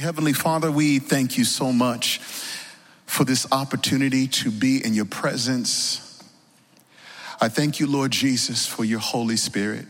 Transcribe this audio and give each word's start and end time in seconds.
Heavenly 0.00 0.32
Father, 0.32 0.70
we 0.70 0.98
thank 0.98 1.36
you 1.36 1.44
so 1.44 1.72
much 1.72 2.20
for 3.04 3.24
this 3.24 3.46
opportunity 3.52 4.26
to 4.28 4.50
be 4.50 4.82
in 4.82 4.94
your 4.94 5.04
presence. 5.04 6.22
I 7.38 7.50
thank 7.50 7.80
you, 7.80 7.86
Lord 7.86 8.10
Jesus, 8.10 8.66
for 8.66 8.82
your 8.82 8.98
Holy 8.98 9.36
Spirit. 9.36 9.86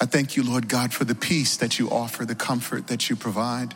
I 0.00 0.06
thank 0.06 0.36
you, 0.36 0.42
Lord 0.42 0.70
God, 0.70 0.94
for 0.94 1.04
the 1.04 1.14
peace 1.14 1.58
that 1.58 1.78
you 1.78 1.90
offer, 1.90 2.24
the 2.24 2.34
comfort 2.34 2.86
that 2.86 3.10
you 3.10 3.16
provide. 3.16 3.74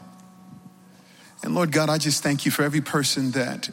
And 1.43 1.55
Lord 1.55 1.71
God, 1.71 1.91
I 1.91 1.99
just 1.99 2.23
thank 2.23 2.46
you 2.46 2.51
for 2.51 2.62
every 2.62 2.80
person 2.80 3.33
that 3.33 3.69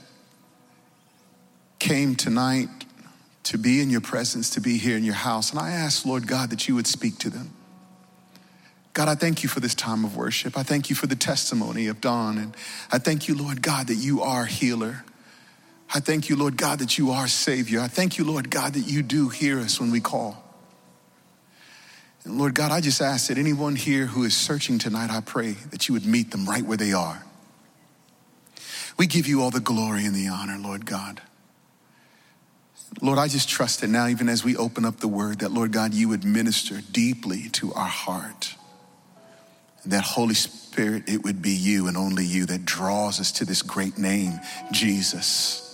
came 1.79 2.15
tonight 2.15 2.67
to 3.43 3.57
be 3.57 3.79
in 3.79 3.89
your 3.89 4.01
presence, 4.01 4.49
to 4.51 4.59
be 4.59 4.77
here 4.77 4.97
in 4.97 5.05
your 5.05 5.13
house. 5.13 5.51
And 5.51 5.59
I 5.59 5.71
ask, 5.71 6.05
Lord 6.05 6.27
God, 6.27 6.49
that 6.49 6.67
you 6.67 6.75
would 6.75 6.87
speak 6.87 7.17
to 7.19 7.29
them. 7.29 7.54
God, 8.95 9.09
I 9.09 9.15
thank 9.15 9.43
you 9.43 9.49
for 9.49 9.59
this 9.59 9.75
time 9.75 10.05
of 10.05 10.15
worship. 10.15 10.57
I 10.57 10.63
thank 10.63 10.89
you 10.89 10.95
for 10.95 11.05
the 11.05 11.17
testimony 11.17 11.87
of 11.87 11.99
Dawn. 11.99 12.37
And 12.37 12.55
I 12.89 12.97
thank 12.97 13.27
you, 13.27 13.35
Lord 13.35 13.61
God, 13.61 13.87
that 13.87 13.95
you 13.95 14.21
are 14.21 14.45
healer. 14.45 15.03
I 15.93 15.99
thank 15.99 16.29
you, 16.29 16.37
Lord 16.37 16.55
God, 16.55 16.79
that 16.79 16.97
you 16.97 17.11
are 17.11 17.27
Savior. 17.27 17.81
I 17.81 17.89
thank 17.89 18.17
you, 18.17 18.23
Lord 18.23 18.49
God, 18.49 18.73
that 18.73 18.87
you 18.87 19.03
do 19.03 19.27
hear 19.27 19.59
us 19.59 19.81
when 19.81 19.91
we 19.91 19.99
call. 19.99 20.41
And 22.23 22.37
Lord 22.37 22.55
God, 22.55 22.71
I 22.71 22.79
just 22.79 23.01
ask 23.01 23.27
that 23.27 23.37
anyone 23.37 23.75
here 23.75 24.05
who 24.05 24.23
is 24.23 24.35
searching 24.35 24.79
tonight, 24.79 25.11
I 25.11 25.19
pray 25.19 25.51
that 25.71 25.89
you 25.89 25.93
would 25.93 26.05
meet 26.05 26.31
them 26.31 26.45
right 26.45 26.63
where 26.63 26.77
they 26.77 26.93
are. 26.93 27.25
We 28.97 29.07
give 29.07 29.27
you 29.27 29.41
all 29.41 29.51
the 29.51 29.59
glory 29.59 30.05
and 30.05 30.15
the 30.15 30.29
honor, 30.29 30.57
Lord 30.57 30.85
God. 30.85 31.21
Lord, 33.01 33.19
I 33.19 33.27
just 33.27 33.49
trust 33.49 33.81
that 33.81 33.89
now, 33.89 34.07
even 34.07 34.29
as 34.29 34.45
we 34.45 34.55
open 34.55 34.85
up 34.85 35.01
the 35.01 35.09
word, 35.09 35.39
that 35.39 35.51
Lord 35.51 35.73
God, 35.73 35.93
you 35.93 36.07
would 36.07 36.23
minister 36.23 36.79
deeply 36.93 37.49
to 37.49 37.73
our 37.73 37.89
heart. 37.89 38.55
That 39.87 40.03
Holy 40.03 40.33
Spirit, 40.33 41.03
it 41.07 41.23
would 41.23 41.41
be 41.41 41.51
you 41.51 41.87
and 41.87 41.95
only 41.95 42.25
you 42.25 42.45
that 42.47 42.65
draws 42.65 43.19
us 43.19 43.31
to 43.33 43.45
this 43.45 43.61
great 43.61 43.97
name, 43.97 44.39
Jesus. 44.71 45.65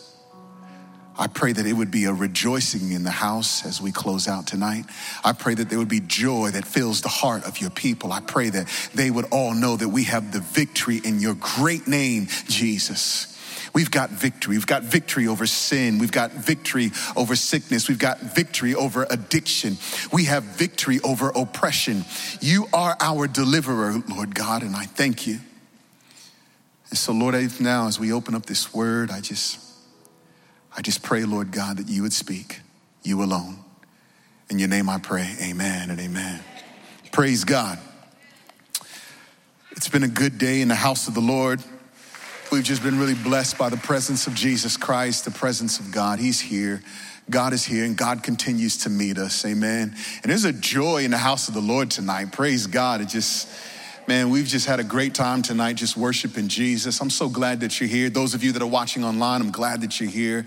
I 1.18 1.28
pray 1.28 1.54
that 1.54 1.66
it 1.66 1.74
would 1.74 1.92
be 1.92 2.06
a 2.06 2.14
rejoicing 2.14 2.94
in 2.94 3.04
the 3.04 3.12
house 3.12 3.66
as 3.66 3.82
we 3.82 3.92
close 3.92 4.28
out 4.28 4.48
tonight. 4.48 4.86
I 5.24 5.34
pray 5.34 5.54
that 5.54 5.70
there 5.70 5.78
would 5.78 5.90
be 5.90 6.00
joy 6.00 6.50
that 6.52 6.66
fills 6.66 7.02
the 7.02 7.10
heart 7.10 7.46
of 7.46 7.60
your 7.60 7.70
people. 7.70 8.12
I 8.12 8.22
pray 8.22 8.50
that 8.50 8.68
they 8.96 9.12
would 9.12 9.26
all 9.26 9.54
know 9.54 9.76
that 9.76 9.90
we 9.90 10.06
have 10.06 10.32
the 10.32 10.40
victory 10.40 11.00
in 11.04 11.20
your 11.20 11.36
great 11.36 11.88
name, 11.88 12.28
Jesus. 12.48 13.31
We've 13.74 13.92
got 13.92 14.10
victory. 14.10 14.58
We've 14.58 14.68
got 14.68 14.84
victory 14.84 15.28
over 15.28 15.46
sin. 15.46 15.98
We've 15.98 16.12
got 16.12 16.32
victory 16.32 16.92
over 17.16 17.36
sickness. 17.36 17.88
We've 17.88 18.00
got 18.00 18.20
victory 18.20 18.76
over 18.76 19.08
addiction. 19.10 19.78
We 20.12 20.26
have 20.26 20.44
victory 20.44 21.00
over 21.04 21.30
oppression. 21.30 22.04
You 22.42 22.68
are 22.74 22.98
our 23.00 23.28
deliverer, 23.28 24.02
Lord 24.10 24.36
God, 24.36 24.64
and 24.64 24.76
I 24.76 24.86
thank 24.86 25.26
you. 25.26 25.40
And 26.90 26.98
so, 26.98 27.14
Lord, 27.14 27.36
now 27.62 27.88
as 27.88 27.98
we 27.98 28.12
open 28.12 28.36
up 28.36 28.46
this 28.46 28.74
word, 28.74 29.10
I 29.10 29.22
just, 29.22 29.60
I 30.76 30.82
just 30.82 31.02
pray, 31.02 31.24
Lord 31.24 31.52
God, 31.52 31.78
that 31.78 31.88
you 31.88 32.02
would 32.02 32.14
speak, 32.14 32.60
you 33.04 33.24
alone. 33.24 33.60
In 34.50 34.60
your 34.60 34.68
name 34.68 34.90
I 34.90 34.98
pray, 34.98 35.36
amen 35.42 35.90
and 35.90 36.00
amen. 36.00 36.42
Praise 37.14 37.46
God. 37.46 37.80
It's 39.72 39.88
been 39.88 40.04
a 40.04 40.10
good 40.10 40.38
day 40.38 40.60
in 40.60 40.68
the 40.68 40.76
house 40.76 41.08
of 41.08 41.14
the 41.14 41.22
Lord. 41.22 41.64
We've 42.52 42.62
just 42.62 42.84
been 42.84 43.00
really 43.00 43.14
blessed 43.14 43.58
by 43.58 43.70
the 43.70 43.78
presence 43.78 44.28
of 44.28 44.36
Jesus 44.36 44.76
Christ, 44.76 45.24
the 45.24 45.32
presence 45.32 45.80
of 45.80 45.90
God. 45.90 46.20
He's 46.20 46.42
here. 46.42 46.82
God 47.30 47.54
is 47.54 47.64
here 47.64 47.86
and 47.86 47.96
God 47.96 48.24
continues 48.24 48.76
to 48.80 48.90
meet 48.90 49.18
us. 49.18 49.46
Amen. 49.46 49.96
And 50.22 50.30
there's 50.30 50.44
a 50.44 50.52
joy 50.52 51.06
in 51.06 51.12
the 51.12 51.18
house 51.18 51.48
of 51.48 51.54
the 51.54 51.62
Lord 51.62 51.90
tonight. 51.90 52.34
Praise 52.34 52.68
God. 52.68 53.00
It 53.00 53.08
just, 53.08 53.48
man, 54.08 54.30
we've 54.30 54.48
just 54.48 54.66
had 54.66 54.80
a 54.80 54.84
great 54.84 55.14
time 55.14 55.42
tonight 55.42 55.74
just 55.74 55.96
worshiping 55.96 56.48
Jesus. 56.48 57.00
I'm 57.02 57.10
so 57.10 57.30
glad 57.30 57.60
that 57.62 57.80
you're 57.80 57.90
here. 57.90 58.10
Those 58.10 58.34
of 58.34 58.44
you 58.44 58.52
that 58.54 58.62
are 58.62 58.68
watching 58.68 59.04
online, 59.04 59.42
I'm 59.42 59.52
glad 59.52 59.82
that 59.82 60.00
you're 60.00 60.10
here. 60.10 60.46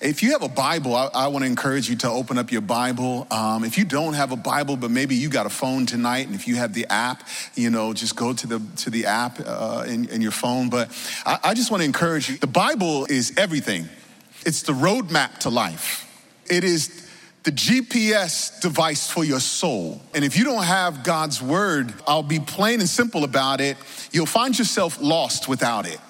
If 0.00 0.22
you 0.22 0.32
have 0.32 0.42
a 0.42 0.48
Bible, 0.48 0.94
I, 0.94 1.08
I 1.14 1.26
want 1.28 1.44
to 1.44 1.46
encourage 1.46 1.88
you 1.88 1.96
to 1.96 2.10
open 2.10 2.38
up 2.38 2.50
your 2.50 2.60
Bible. 2.60 3.26
Um, 3.30 3.64
if 3.64 3.78
you 3.78 3.84
don't 3.84 4.14
have 4.14 4.32
a 4.32 4.36
Bible, 4.36 4.76
but 4.76 4.90
maybe 4.90 5.14
you 5.14 5.28
got 5.28 5.46
a 5.46 5.50
phone 5.50 5.86
tonight, 5.86 6.26
and 6.26 6.34
if 6.34 6.48
you 6.48 6.56
have 6.56 6.74
the 6.74 6.86
app, 6.86 7.22
you 7.54 7.70
know, 7.70 7.92
just 7.92 8.16
go 8.16 8.32
to 8.32 8.46
the 8.46 8.62
to 8.76 8.90
the 8.90 9.06
app 9.06 9.38
uh, 9.44 9.84
in, 9.86 10.08
in 10.08 10.20
your 10.20 10.32
phone. 10.32 10.68
But 10.68 10.90
I, 11.24 11.38
I 11.44 11.54
just 11.54 11.70
want 11.70 11.82
to 11.82 11.84
encourage 11.84 12.28
you. 12.28 12.38
The 12.38 12.46
Bible 12.46 13.06
is 13.06 13.32
everything. 13.36 13.88
It's 14.44 14.62
the 14.62 14.72
roadmap 14.72 15.38
to 15.38 15.50
life. 15.50 16.02
It 16.48 16.64
is 16.64 17.05
the 17.46 17.52
GPS 17.52 18.60
device 18.60 19.08
for 19.08 19.24
your 19.24 19.38
soul. 19.38 20.02
And 20.12 20.24
if 20.24 20.36
you 20.36 20.42
don't 20.42 20.64
have 20.64 21.04
God's 21.04 21.40
word, 21.40 21.94
I'll 22.04 22.24
be 22.24 22.40
plain 22.40 22.80
and 22.80 22.88
simple 22.88 23.22
about 23.22 23.60
it. 23.60 23.76
You'll 24.10 24.26
find 24.26 24.58
yourself 24.58 25.00
lost 25.00 25.48
without 25.48 25.86
it. 25.86 26.00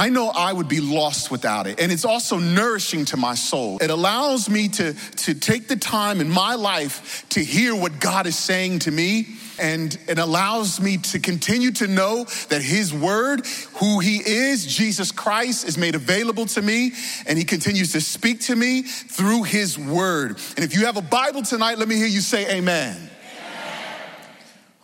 I 0.00 0.08
know 0.08 0.30
I 0.30 0.50
would 0.50 0.66
be 0.66 0.80
lost 0.80 1.30
without 1.30 1.66
it. 1.66 1.78
And 1.78 1.92
it's 1.92 2.06
also 2.06 2.38
nourishing 2.38 3.04
to 3.06 3.18
my 3.18 3.34
soul. 3.34 3.76
It 3.82 3.90
allows 3.90 4.48
me 4.48 4.68
to, 4.68 4.94
to 4.94 5.34
take 5.34 5.68
the 5.68 5.76
time 5.76 6.22
in 6.22 6.30
my 6.30 6.54
life 6.54 7.28
to 7.30 7.44
hear 7.44 7.76
what 7.76 8.00
God 8.00 8.26
is 8.26 8.38
saying 8.38 8.78
to 8.78 8.90
me. 8.90 9.26
And 9.58 9.98
it 10.08 10.18
allows 10.18 10.80
me 10.80 10.96
to 10.96 11.18
continue 11.18 11.70
to 11.72 11.86
know 11.86 12.24
that 12.48 12.62
His 12.62 12.94
Word, 12.94 13.46
who 13.74 14.00
He 14.00 14.26
is, 14.26 14.64
Jesus 14.64 15.12
Christ, 15.12 15.68
is 15.68 15.76
made 15.76 15.94
available 15.94 16.46
to 16.46 16.62
me. 16.62 16.92
And 17.26 17.36
He 17.36 17.44
continues 17.44 17.92
to 17.92 18.00
speak 18.00 18.40
to 18.44 18.56
me 18.56 18.80
through 18.80 19.42
His 19.42 19.78
Word. 19.78 20.38
And 20.56 20.64
if 20.64 20.74
you 20.74 20.86
have 20.86 20.96
a 20.96 21.02
Bible 21.02 21.42
tonight, 21.42 21.76
let 21.76 21.88
me 21.88 21.96
hear 21.96 22.06
you 22.06 22.22
say 22.22 22.56
amen. 22.56 22.96
amen. 22.96 23.10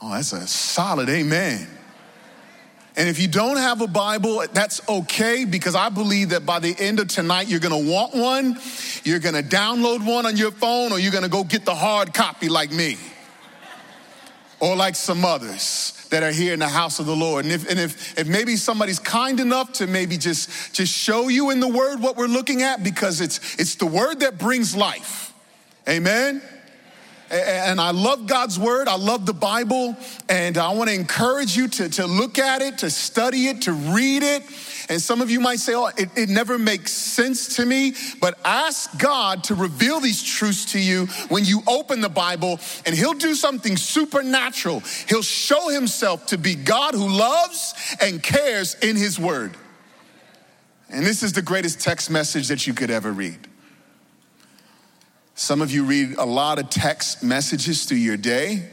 Oh, 0.03 0.11
that's 0.13 0.35
a 0.35 0.47
solid 0.47 1.09
amen. 1.09 1.69
And 2.97 3.11
if 3.11 3.21
you 3.21 3.29
don't 3.29 3.59
have 3.59 3.83
a 3.83 3.87
Bible, 3.87 4.43
that's 4.53 4.81
okay 4.89 5.45
because 5.45 5.75
I 5.75 5.91
believe 5.91 6.31
that 6.31 6.47
by 6.47 6.61
the 6.61 6.75
end 6.79 6.99
of 6.99 7.09
tonight, 7.09 7.47
you're 7.47 7.61
gonna 7.61 7.79
want 7.79 8.15
one, 8.15 8.59
you're 9.05 9.19
gonna 9.19 9.43
download 9.43 10.07
one 10.07 10.25
on 10.25 10.37
your 10.37 10.51
phone, 10.51 10.93
or 10.93 10.99
you're 10.99 11.13
gonna 11.13 11.29
go 11.29 11.45
get 11.45 11.67
the 11.67 11.75
hard 11.75 12.15
copy 12.15 12.49
like 12.49 12.73
me 12.73 12.97
or 14.61 14.75
like 14.75 14.95
some 14.95 15.25
others 15.25 16.07
that 16.11 16.23
are 16.23 16.31
here 16.31 16.55
in 16.55 16.61
the 16.61 16.69
house 16.69 16.99
of 16.99 17.07
the 17.07 17.15
Lord. 17.15 17.45
And 17.45 17.53
if, 17.53 17.69
and 17.69 17.79
if, 17.79 18.19
if 18.19 18.27
maybe 18.27 18.57
somebody's 18.57 18.99
kind 18.99 19.41
enough 19.41 19.75
to 19.75 19.87
maybe 19.87 20.17
just, 20.17 20.75
just 20.75 20.93
show 20.95 21.29
you 21.29 21.51
in 21.51 21.61
the 21.61 21.69
word 21.69 22.01
what 22.01 22.17
we're 22.17 22.27
looking 22.27 22.63
at 22.63 22.83
because 22.83 23.21
it's, 23.21 23.59
it's 23.59 23.75
the 23.75 23.87
word 23.87 24.21
that 24.21 24.39
brings 24.39 24.75
life. 24.75 25.35
Amen. 25.89 26.41
And 27.31 27.81
I 27.81 27.91
love 27.91 28.27
God's 28.27 28.59
word. 28.59 28.89
I 28.89 28.97
love 28.97 29.27
the 29.27 29.35
Bible. 29.35 29.97
And 30.29 30.57
I 30.57 30.73
want 30.73 30.91
to 30.91 30.95
encourage 30.95 31.57
you 31.57 31.69
to, 31.69 31.89
to 31.89 32.07
look 32.07 32.39
at 32.39 32.63
it, 32.63 32.79
to 32.79 32.91
study 32.91 33.49
it, 33.49 33.63
to 33.63 33.73
read 33.73 34.23
it. 34.23 34.43
And 34.89 35.03
some 35.03 35.21
of 35.21 35.31
you 35.31 35.41
might 35.41 35.59
say, 35.59 35.75
oh, 35.75 35.87
it, 35.87 36.09
it 36.17 36.29
never 36.29 36.59
makes 36.59 36.93
sense 36.93 37.57
to 37.57 37.67
me. 37.67 37.95
But 38.21 38.39
ask 38.45 38.97
God 38.99 39.43
to 39.45 39.55
reveal 39.55 39.99
these 39.99 40.23
truths 40.23 40.73
to 40.73 40.79
you 40.79 41.07
when 41.29 41.45
you 41.45 41.63
open 41.67 42.01
the 42.01 42.09
Bible, 42.09 42.61
and 42.85 42.95
He'll 42.95 43.15
do 43.15 43.35
something 43.35 43.77
supernatural. 43.77 44.81
He'll 45.09 45.23
show 45.23 45.69
Himself 45.69 46.27
to 46.27 46.39
be 46.39 46.55
God 46.55 46.95
who 46.95 47.09
loves 47.09 47.75
and 48.01 48.23
cares 48.23 48.75
in 48.75 48.95
His 48.95 49.19
word. 49.19 49.57
And 50.89 51.05
this 51.05 51.25
is 51.25 51.33
the 51.33 51.43
greatest 51.43 51.81
text 51.81 52.09
message 52.09 52.47
that 52.49 52.67
you 52.69 52.73
could 52.73 52.91
ever 52.91 53.11
read. 53.11 53.49
Some 55.39 55.61
of 55.61 55.71
you 55.71 55.85
read 55.85 56.15
a 56.17 56.25
lot 56.25 56.59
of 56.59 56.71
text 56.71 57.23
messages 57.23 57.85
through 57.85 57.99
your 57.99 58.17
day, 58.17 58.67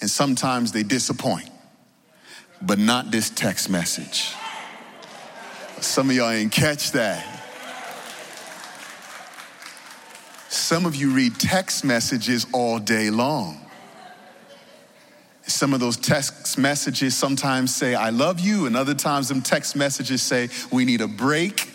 and 0.00 0.08
sometimes 0.08 0.70
they 0.70 0.84
disappoint, 0.84 1.50
but 2.62 2.78
not 2.78 3.10
this 3.10 3.28
text 3.28 3.68
message. 3.68 4.32
Some 5.80 6.10
of 6.10 6.16
y'all 6.16 6.30
ain't 6.30 6.52
catch 6.52 6.92
that. 6.92 7.26
Some 10.48 10.86
of 10.86 10.94
you 10.94 11.10
read 11.10 11.34
text 11.40 11.84
messages 11.84 12.46
all 12.52 12.78
day 12.78 13.10
long. 13.10 13.58
Some 15.48 15.74
of 15.74 15.80
those 15.80 15.96
text 15.96 16.56
messages 16.56 17.16
sometimes 17.16 17.74
say, 17.74 17.96
I 17.96 18.10
love 18.10 18.38
you, 18.38 18.66
and 18.66 18.76
other 18.76 18.94
times 18.94 19.28
them 19.28 19.42
text 19.42 19.74
messages 19.74 20.22
say, 20.22 20.50
we 20.70 20.84
need 20.84 21.00
a 21.00 21.08
break. 21.08 21.68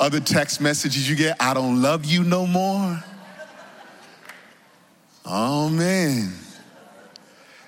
Other 0.00 0.18
text 0.18 0.62
messages 0.62 1.10
you 1.10 1.14
get, 1.14 1.36
I 1.38 1.52
don't 1.52 1.82
love 1.82 2.06
you 2.06 2.24
no 2.24 2.46
more. 2.46 3.04
Oh 5.26 5.68
man. 5.68 6.32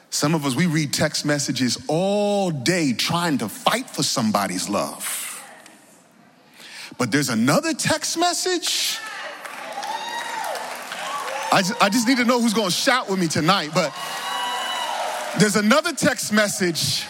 Some 0.09 0.35
of 0.35 0.47
us, 0.47 0.55
we 0.55 0.65
read 0.65 0.95
text 0.95 1.27
messages 1.27 1.77
all 1.89 2.51
day 2.51 2.95
trying 2.95 3.37
to 3.39 3.51
fight 3.51 3.89
for 3.89 4.03
somebody's 4.03 4.69
love. 4.71 5.43
But 6.97 7.13
there's 7.13 7.29
another 7.29 7.75
text 7.75 8.19
message. 8.19 8.99
I 11.53 11.61
just, 11.61 11.83
I 11.83 11.91
just 11.91 12.09
need 12.09 12.17
to 12.17 12.25
know 12.25 12.41
who's 12.41 12.55
gonna 12.55 12.71
shout 12.71 13.11
with 13.11 13.21
me 13.21 13.29
tonight. 13.29 13.73
But 13.75 13.95
there's 15.39 15.57
another 15.57 15.93
text 15.93 16.33
message 16.33 17.05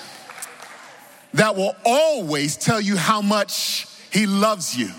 that 1.34 1.54
will 1.54 1.76
always 1.84 2.56
tell 2.56 2.80
you 2.80 2.96
how 2.96 3.22
much 3.22 3.86
he 4.10 4.26
loves 4.26 4.76
you. 4.76 4.90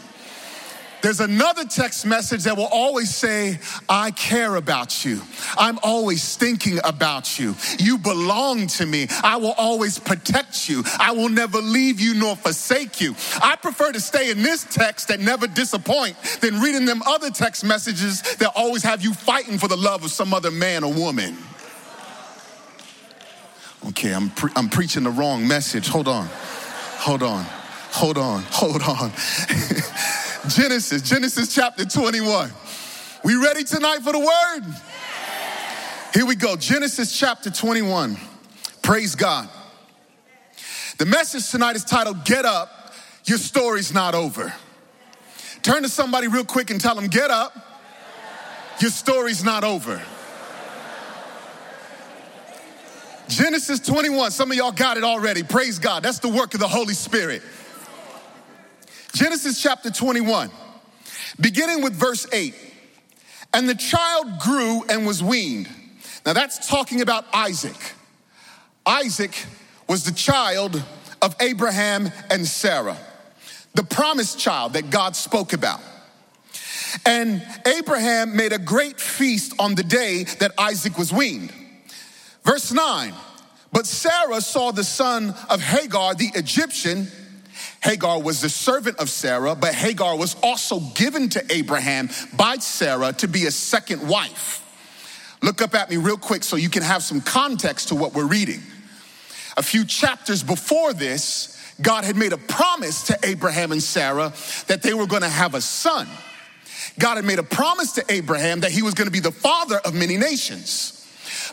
There's 1.04 1.20
another 1.20 1.66
text 1.66 2.06
message 2.06 2.46
that 2.46 2.56
will 2.56 2.70
always 2.72 3.14
say, 3.14 3.60
I 3.90 4.12
care 4.12 4.56
about 4.56 5.04
you. 5.04 5.20
I'm 5.58 5.78
always 5.84 6.38
thinking 6.38 6.80
about 6.86 7.38
you. 7.38 7.56
You 7.78 7.98
belong 7.98 8.68
to 8.68 8.86
me. 8.86 9.08
I 9.22 9.36
will 9.36 9.52
always 9.58 10.00
protect 10.00 10.70
you. 10.70 10.82
I 10.98 11.12
will 11.12 11.28
never 11.28 11.58
leave 11.58 12.00
you 12.00 12.14
nor 12.14 12.38
forsake 12.38 13.02
you. 13.02 13.16
I 13.42 13.58
prefer 13.58 13.92
to 13.92 14.00
stay 14.00 14.32
in 14.32 14.44
this 14.44 14.64
text 14.64 15.10
that 15.10 15.20
never 15.20 15.46
disappoint 15.46 16.16
than 16.40 16.62
reading 16.62 16.86
them 16.86 17.02
other 17.06 17.30
text 17.30 17.66
messages 17.66 18.22
that 18.38 18.54
always 18.56 18.84
have 18.84 19.02
you 19.02 19.14
fighting 19.14 19.58
for 19.58 19.68
the 19.68 19.76
love 19.76 20.06
of 20.06 20.12
some 20.12 20.34
other 20.34 20.52
man 20.52 20.86
or 20.86 20.94
woman. 20.94 21.36
Okay, 23.90 24.14
I'm, 24.14 24.30
pre- 24.30 24.52
I'm 24.56 24.70
preaching 24.70 25.04
the 25.04 25.12
wrong 25.12 25.46
message. 25.46 25.90
Hold 25.90 26.08
on. 26.08 26.30
Hold 27.00 27.24
on. 27.24 27.44
Hold 27.92 28.18
on. 28.18 28.44
Hold 28.52 28.82
on. 28.84 29.12
Genesis, 30.50 31.02
Genesis 31.02 31.56
chapter 31.56 31.86
21. 31.86 32.52
We 33.24 33.36
ready 33.36 33.64
tonight 33.64 34.00
for 34.00 34.12
the 34.12 34.20
word? 34.20 34.76
Here 36.14 36.26
we 36.26 36.36
go. 36.36 36.58
Genesis 36.58 37.18
chapter 37.18 37.50
21. 37.50 38.18
Praise 38.82 39.16
God. 39.16 39.48
The 40.98 41.06
message 41.06 41.50
tonight 41.50 41.78
is 41.78 41.86
titled 41.86 42.26
Get 42.26 42.44
Up, 42.44 42.94
Your 43.26 43.38
Story's 43.38 43.94
Not 43.94 44.16
Over. 44.16 44.54
Turn 45.62 45.84
to 45.84 45.90
somebody 45.90 46.28
real 46.28 46.44
quick 46.44 46.70
and 46.72 46.82
tell 46.82 46.96
them, 46.96 47.08
Get 47.08 47.32
up, 47.32 47.56
your 48.80 48.92
story's 48.92 49.46
not 49.46 49.64
over. 49.64 50.02
Genesis 53.30 53.80
21, 53.80 54.32
some 54.32 54.52
of 54.52 54.58
y'all 54.58 54.74
got 54.74 54.98
it 54.98 55.06
already. 55.06 55.42
Praise 55.42 55.80
God. 55.80 56.04
That's 56.04 56.20
the 56.20 56.28
work 56.28 56.54
of 56.54 56.60
the 56.60 56.68
Holy 56.68 56.94
Spirit. 56.94 57.42
Genesis 59.14 59.62
chapter 59.62 59.92
21, 59.92 60.50
beginning 61.40 61.84
with 61.84 61.94
verse 61.94 62.26
8. 62.34 62.56
And 63.54 63.70
the 63.70 63.76
child 63.76 64.40
grew 64.40 64.84
and 64.90 65.06
was 65.06 65.22
weaned. 65.22 65.70
Now 66.26 66.34
that's 66.34 66.68
talking 66.68 67.00
about 67.00 67.26
Isaac. 67.32 67.78
Isaac 68.88 69.46
was 69.88 70.04
the 70.04 70.14
child 70.14 70.84
of 71.22 71.36
Abraham 71.40 72.12
and 72.32 72.48
Sarah, 72.48 72.98
the 73.76 73.84
promised 73.84 74.40
child 74.40 74.74
that 74.74 74.90
God 74.90 75.16
spoke 75.16 75.54
about. 75.54 75.80
And 77.06 77.46
Abraham 77.68 78.36
made 78.36 78.52
a 78.52 78.58
great 78.58 79.00
feast 79.00 79.54
on 79.60 79.76
the 79.76 79.84
day 79.84 80.24
that 80.40 80.54
Isaac 80.58 80.98
was 80.98 81.14
weaned. 81.14 81.54
Verse 82.44 82.72
9, 82.72 83.14
but 83.72 83.86
Sarah 83.86 84.42
saw 84.42 84.72
the 84.72 84.84
son 84.84 85.36
of 85.52 85.62
Hagar, 85.62 86.16
the 86.16 86.32
Egyptian, 86.34 87.08
Hagar 87.84 88.22
was 88.22 88.40
the 88.40 88.50
servant 88.50 88.98
of 89.00 89.10
Sarah, 89.10 89.56
but 89.56 89.76
Hagar 89.76 90.18
was 90.18 90.36
also 90.42 90.80
given 90.96 91.28
to 91.30 91.44
Abraham 91.54 92.10
by 92.38 92.56
Sarah 92.58 93.12
to 93.14 93.28
be 93.28 93.46
a 93.46 93.52
second 93.52 94.08
wife. 94.08 94.62
Look 95.42 95.62
up 95.62 95.76
at 95.76 95.90
me 95.90 95.98
real 95.98 96.18
quick 96.18 96.44
so 96.44 96.56
you 96.56 96.70
can 96.70 96.84
have 96.84 97.04
some 97.04 97.20
context 97.20 97.90
to 97.90 97.96
what 97.96 98.14
we're 98.14 98.26
reading. 98.26 98.62
A 99.58 99.62
few 99.62 99.84
chapters 99.84 100.42
before 100.42 100.94
this, 100.94 101.60
God 101.82 102.06
had 102.06 102.16
made 102.16 102.32
a 102.32 102.38
promise 102.38 103.08
to 103.08 103.20
Abraham 103.22 103.74
and 103.74 103.84
Sarah 103.84 104.32
that 104.68 104.82
they 104.82 104.94
were 104.94 105.06
going 105.06 105.24
to 105.24 105.30
have 105.30 105.54
a 105.54 105.62
son. 105.62 106.08
God 106.98 107.16
had 107.16 107.26
made 107.26 107.40
a 107.40 107.44
promise 107.44 107.92
to 107.94 108.06
Abraham 108.08 108.62
that 108.62 108.72
he 108.72 108.82
was 108.82 108.94
going 108.94 109.08
to 109.08 109.12
be 109.12 109.20
the 109.20 109.32
father 109.32 109.80
of 109.84 109.94
many 109.94 110.16
nations. 110.16 111.00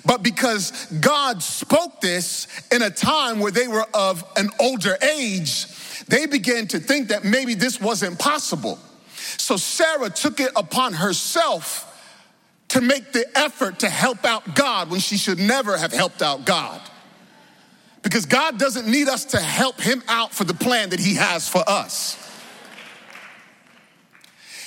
But 0.05 0.23
because 0.23 0.87
God 1.01 1.43
spoke 1.43 2.01
this 2.01 2.47
in 2.71 2.83
a 2.83 2.91
time 2.91 3.41
where 3.41 3.51
they 3.51 3.67
were 3.67 3.87
of 3.93 4.25
an 4.37 4.51
older 4.61 4.97
age, 5.03 5.67
they 6.11 6.27
began 6.27 6.67
to 6.69 6.79
think 6.79 7.09
that 7.09 7.25
maybe 7.25 7.55
this 7.55 7.81
wasn't 7.81 8.19
possible. 8.19 8.79
So 9.37 9.57
Sarah 9.57 10.11
took 10.11 10.41
it 10.41 10.51
upon 10.57 10.95
herself 10.95 11.87
to 12.69 12.81
make 12.81 13.13
the 13.13 13.27
effort 13.37 13.81
to 13.81 13.89
help 13.89 14.25
out 14.25 14.55
God 14.55 14.91
when 14.91 15.01
she 15.01 15.17
should 15.17 15.39
never 15.39 15.77
have 15.77 15.93
helped 15.93 16.23
out 16.23 16.45
God. 16.45 16.81
Because 18.03 18.27
God 18.27 18.59
doesn't 18.59 18.87
need 18.87 19.09
us 19.09 19.27
to 19.27 19.41
help 19.41 19.81
him 19.81 20.03
out 20.09 20.33
for 20.33 20.45
the 20.45 20.55
plan 20.55 20.91
that 20.91 21.01
he 21.01 21.17
has 21.17 21.49
for 21.49 21.63
us. 21.67 22.17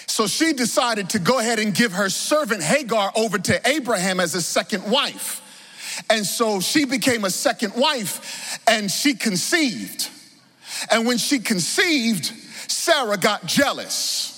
So 0.06 0.28
she 0.28 0.54
decided 0.54 1.10
to 1.12 1.20
go 1.20 1.40
ahead 1.40 1.58
and 1.58 1.74
give 1.74 1.94
her 1.94 2.10
servant 2.10 2.62
Hagar 2.62 3.12
over 3.16 3.40
to 3.40 3.68
Abraham 3.68 4.20
as 4.20 4.36
a 4.36 4.42
second 4.42 4.90
wife. 4.92 5.40
And 6.10 6.26
so 6.26 6.60
she 6.60 6.86
became 6.86 7.24
a 7.26 7.30
second 7.30 7.74
wife 7.76 8.60
and 8.68 8.92
she 8.92 9.16
conceived. 9.16 10.10
And 10.92 11.06
when 11.06 11.18
she 11.18 11.40
conceived, 11.40 12.26
Sarah 12.72 13.18
got 13.18 13.46
jealous 13.46 14.34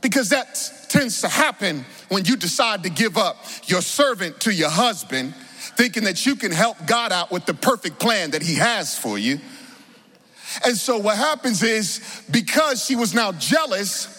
because 0.00 0.30
that 0.30 0.86
tends 0.88 1.20
to 1.20 1.28
happen 1.28 1.84
when 2.08 2.24
you 2.24 2.36
decide 2.36 2.82
to 2.82 2.90
give 2.90 3.16
up 3.16 3.36
your 3.66 3.82
servant 3.82 4.40
to 4.40 4.52
your 4.52 4.70
husband, 4.70 5.34
thinking 5.76 6.04
that 6.04 6.26
you 6.26 6.36
can 6.36 6.50
help 6.50 6.76
God 6.86 7.12
out 7.12 7.30
with 7.30 7.46
the 7.46 7.54
perfect 7.54 7.98
plan 7.98 8.32
that 8.32 8.42
He 8.42 8.56
has 8.56 8.98
for 8.98 9.18
you. 9.18 9.38
And 10.64 10.76
so 10.76 10.98
what 10.98 11.16
happens 11.16 11.62
is 11.62 12.24
because 12.30 12.84
she 12.84 12.96
was 12.96 13.14
now 13.14 13.32
jealous, 13.32 14.16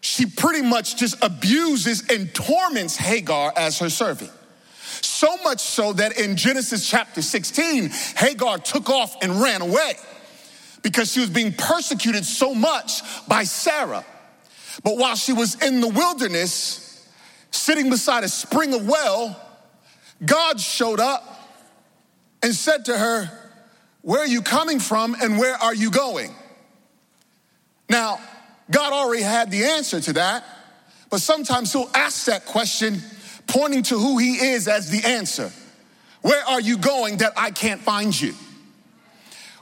she 0.00 0.26
pretty 0.26 0.62
much 0.62 0.96
just 0.96 1.22
abuses 1.22 2.08
and 2.08 2.32
torments 2.34 2.96
Hagar 2.96 3.52
as 3.56 3.78
her 3.78 3.90
servant. 3.90 4.32
So 5.00 5.36
much 5.44 5.60
so 5.60 5.92
that 5.94 6.18
in 6.18 6.36
Genesis 6.36 6.88
chapter 6.88 7.22
16, 7.22 7.90
Hagar 8.16 8.58
took 8.58 8.90
off 8.90 9.16
and 9.22 9.40
ran 9.40 9.62
away 9.62 9.94
because 10.82 11.12
she 11.12 11.20
was 11.20 11.30
being 11.30 11.52
persecuted 11.52 12.24
so 12.24 12.54
much 12.54 13.02
by 13.26 13.44
Sarah. 13.44 14.04
But 14.82 14.96
while 14.96 15.16
she 15.16 15.32
was 15.32 15.60
in 15.62 15.80
the 15.80 15.88
wilderness, 15.88 17.08
sitting 17.50 17.90
beside 17.90 18.24
a 18.24 18.28
spring 18.28 18.74
of 18.74 18.86
well, 18.86 19.40
God 20.24 20.60
showed 20.60 21.00
up 21.00 21.24
and 22.42 22.54
said 22.54 22.84
to 22.86 22.96
her, 22.96 23.30
Where 24.02 24.20
are 24.20 24.26
you 24.26 24.42
coming 24.42 24.80
from 24.80 25.16
and 25.20 25.38
where 25.38 25.56
are 25.56 25.74
you 25.74 25.90
going? 25.90 26.34
Now, 27.88 28.20
God 28.70 28.92
already 28.92 29.22
had 29.22 29.50
the 29.50 29.64
answer 29.64 30.00
to 30.00 30.12
that, 30.14 30.44
but 31.10 31.20
sometimes 31.20 31.72
He'll 31.72 31.90
ask 31.94 32.26
that 32.26 32.44
question 32.44 33.00
pointing 33.46 33.82
to 33.84 33.98
who 33.98 34.18
He 34.18 34.34
is 34.34 34.68
as 34.68 34.90
the 34.90 35.06
answer. 35.08 35.50
Where 36.20 36.44
are 36.44 36.60
you 36.60 36.76
going 36.78 37.18
that 37.18 37.32
I 37.36 37.50
can't 37.50 37.80
find 37.80 38.18
you? 38.18 38.34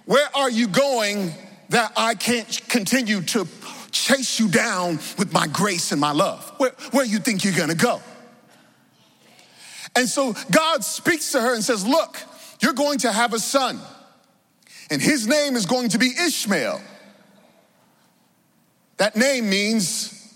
Where 0.06 0.28
are 0.36 0.48
you 0.48 0.68
going 0.68 1.32
that 1.70 1.92
I 1.96 2.14
can't 2.14 2.60
continue 2.68 3.20
to 3.22 3.46
chase 3.90 4.38
you 4.38 4.48
down 4.48 5.00
with 5.18 5.32
my 5.32 5.48
grace 5.48 5.90
and 5.92 6.00
my 6.00 6.12
love? 6.12 6.52
Where, 6.58 6.70
where 6.92 7.04
you 7.04 7.18
think 7.18 7.44
you're 7.44 7.56
gonna 7.56 7.74
go? 7.74 8.00
And 9.96 10.08
so 10.08 10.34
God 10.50 10.84
speaks 10.84 11.32
to 11.32 11.40
her 11.40 11.54
and 11.54 11.62
says, 11.62 11.84
Look, 11.84 12.18
you're 12.60 12.72
going 12.72 13.00
to 13.00 13.12
have 13.12 13.34
a 13.34 13.40
son, 13.40 13.80
and 14.90 15.02
his 15.02 15.26
name 15.26 15.56
is 15.56 15.66
going 15.66 15.88
to 15.90 15.98
be 15.98 16.12
Ishmael. 16.18 16.80
That 18.98 19.16
name 19.16 19.50
means 19.50 20.32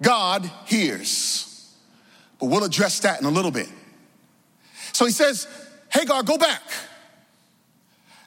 God 0.00 0.48
hears. 0.66 1.74
But 2.38 2.46
we'll 2.46 2.64
address 2.64 3.00
that 3.00 3.20
in 3.20 3.26
a 3.26 3.30
little 3.30 3.50
bit. 3.50 3.68
So 4.92 5.06
he 5.06 5.12
says, 5.12 5.48
Hagar, 5.88 6.22
go 6.22 6.36
back 6.36 6.62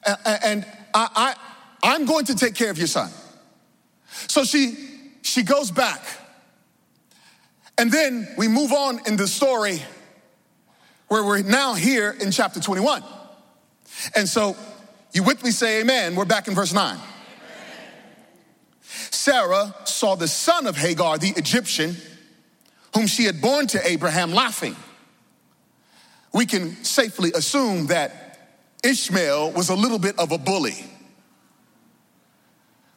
and 0.06 0.66
I, 0.94 1.08
I, 1.14 1.34
I'm 1.82 2.04
going 2.04 2.26
to 2.26 2.34
take 2.34 2.54
care 2.54 2.70
of 2.70 2.78
your 2.78 2.86
son. 2.86 3.10
So 4.28 4.44
she, 4.44 4.76
she 5.22 5.42
goes 5.42 5.70
back. 5.70 6.02
And 7.78 7.92
then 7.92 8.28
we 8.38 8.48
move 8.48 8.72
on 8.72 9.00
in 9.06 9.16
the 9.16 9.26
story 9.26 9.82
where 11.08 11.22
we're 11.22 11.42
now 11.42 11.74
here 11.74 12.16
in 12.20 12.30
chapter 12.30 12.60
21. 12.60 13.02
And 14.14 14.28
so 14.28 14.56
you 15.12 15.22
with 15.22 15.42
me 15.44 15.50
say 15.50 15.80
amen. 15.80 16.14
We're 16.14 16.24
back 16.24 16.48
in 16.48 16.54
verse 16.54 16.72
9. 16.72 16.98
Sarah 19.10 19.74
saw 19.84 20.14
the 20.14 20.28
son 20.28 20.66
of 20.66 20.76
Hagar, 20.76 21.18
the 21.18 21.32
Egyptian, 21.36 21.96
whom 22.94 23.06
she 23.06 23.24
had 23.24 23.40
born 23.40 23.66
to 23.68 23.86
Abraham, 23.86 24.32
laughing. 24.32 24.76
We 26.32 26.46
can 26.46 26.84
safely 26.84 27.32
assume 27.34 27.86
that 27.86 28.25
Ishmael 28.86 29.50
was 29.50 29.68
a 29.68 29.74
little 29.74 29.98
bit 29.98 30.18
of 30.18 30.30
a 30.32 30.38
bully. 30.38 30.84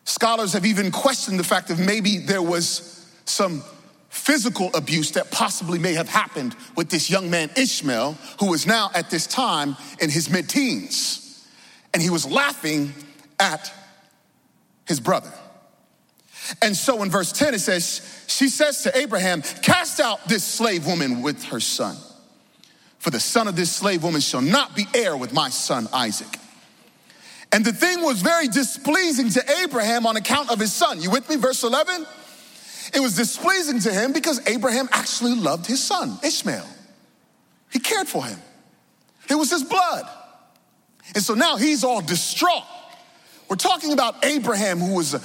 Scholars 0.04 0.54
have 0.54 0.66
even 0.66 0.92
questioned 0.92 1.40
the 1.40 1.44
fact 1.44 1.68
that 1.70 1.80
maybe 1.80 2.18
there 2.18 2.42
was 2.42 3.06
some 3.26 3.64
physical 4.10 4.70
abuse 4.74 5.12
that 5.12 5.32
possibly 5.32 5.80
may 5.80 5.94
have 5.94 6.10
happened 6.10 6.56
with 6.76 6.90
this 6.90 7.10
young 7.10 7.30
man 7.30 7.50
Ishmael, 7.56 8.18
who 8.40 8.54
is 8.54 8.66
now 8.66 8.92
at 8.94 9.10
this 9.10 9.28
time 9.28 9.76
in 10.00 10.10
his 10.10 10.30
mid 10.30 10.48
teens. 10.48 11.48
And 11.94 12.02
he 12.02 12.10
was 12.10 12.26
laughing 12.26 12.94
at 13.40 13.72
his 14.88 15.00
brother. 15.00 15.32
And 16.62 16.76
so 16.76 17.02
in 17.04 17.10
verse 17.10 17.32
10, 17.32 17.54
it 17.54 17.60
says, 17.60 18.26
She 18.28 18.50
says 18.50 18.84
to 18.84 18.98
Abraham, 18.98 19.42
Cast 19.42 20.00
out 20.00 20.28
this 20.28 20.44
slave 20.44 20.86
woman 20.86 21.22
with 21.22 21.44
her 21.46 21.60
son. 21.60 21.98
For 23.00 23.10
the 23.10 23.20
son 23.20 23.48
of 23.48 23.56
this 23.56 23.72
slave 23.72 24.04
woman 24.04 24.22
shall 24.22 24.42
not 24.42 24.76
be 24.76 24.86
heir 24.94 25.18
with 25.18 25.34
my 25.34 25.50
son 25.50 25.88
Isaac. 25.92 26.38
And 27.52 27.66
the 27.66 27.74
thing 27.74 28.02
was 28.02 28.22
very 28.22 28.48
displeasing 28.48 29.30
to 29.32 29.52
Abraham 29.64 30.06
on 30.06 30.16
account 30.18 30.52
of 30.52 30.60
his 30.60 30.72
son. 30.72 31.02
You 31.02 31.10
with 31.10 31.28
me? 31.30 31.36
Verse 31.36 31.64
11? 31.64 32.06
it 32.94 33.00
was 33.00 33.16
displeasing 33.16 33.80
to 33.82 33.94
him 33.94 34.14
because 34.14 34.48
Abraham 34.48 34.90
actually 34.92 35.36
loved 35.36 35.66
his 35.66 35.84
son, 35.84 36.18
Ishmael. 36.24 36.68
He 37.72 37.80
cared 37.80 38.08
for 38.08 38.26
him, 38.26 38.40
it 39.30 39.36
was 39.36 39.52
his 39.52 39.64
blood. 39.64 40.06
And 41.16 41.24
so 41.24 41.34
now 41.34 41.58
he's 41.58 41.84
all 41.84 42.02
distraught. 42.02 42.64
We're 43.50 43.56
talking 43.56 43.94
about 43.94 44.24
Abraham, 44.24 44.78
who 44.78 44.94
was, 44.94 45.16
a, 45.16 45.22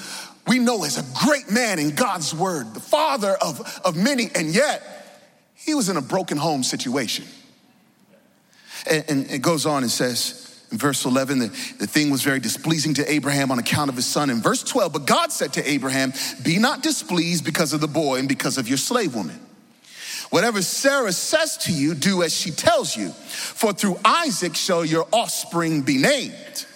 we 0.47 0.59
know, 0.59 0.85
is 0.85 0.97
a 0.97 1.05
great 1.27 1.51
man 1.51 1.79
in 1.79 1.95
God's 1.95 2.35
word, 2.35 2.73
the 2.73 2.81
father 2.81 3.37
of, 3.43 3.83
of 3.85 3.95
many, 3.95 4.31
and 4.35 4.55
yet 4.55 4.83
he 5.55 5.75
was 5.75 5.91
in 5.91 5.99
a 5.99 6.01
broken 6.01 6.39
home 6.39 6.63
situation. 6.63 7.27
And, 8.91 9.05
and 9.09 9.31
it 9.31 9.43
goes 9.43 9.67
on 9.67 9.83
and 9.83 9.91
says, 9.91 10.45
in 10.71 10.79
verse 10.79 11.05
11, 11.05 11.39
the, 11.39 11.47
the 11.79 11.87
thing 11.87 12.11
was 12.11 12.23
very 12.23 12.41
displeasing 12.41 12.95
to 12.95 13.09
Abraham 13.11 13.53
on 13.53 13.59
account 13.59 13.91
of 13.91 13.97
his 13.97 14.07
son. 14.07 14.29
In 14.29 14.43
verse 14.43 14.63
12, 14.65 14.93
but 14.93 15.07
God 15.07 15.31
said 15.31 15.53
to 15.53 15.71
Abraham, 15.71 16.13
Be 16.43 16.59
not 16.59 16.83
displeased 16.83 17.45
because 17.45 17.73
of 17.73 17.81
the 17.81 17.87
boy 17.87 18.19
and 18.19 18.29
because 18.29 18.59
of 18.59 18.69
your 18.69 18.79
slave 18.79 19.15
woman. 19.15 19.39
Whatever 20.31 20.63
Sarah 20.63 21.13
says 21.13 21.59
to 21.59 21.73
you, 21.73 21.95
do 21.95 22.25
as 22.25 22.35
she 22.35 22.51
tells 22.51 22.97
you, 22.97 23.11
for 23.11 23.73
through 23.73 24.01
Isaac 24.05 24.57
shall 24.57 24.85
your 24.85 25.07
offspring 25.13 25.83
be 25.83 25.97
named. 25.97 26.67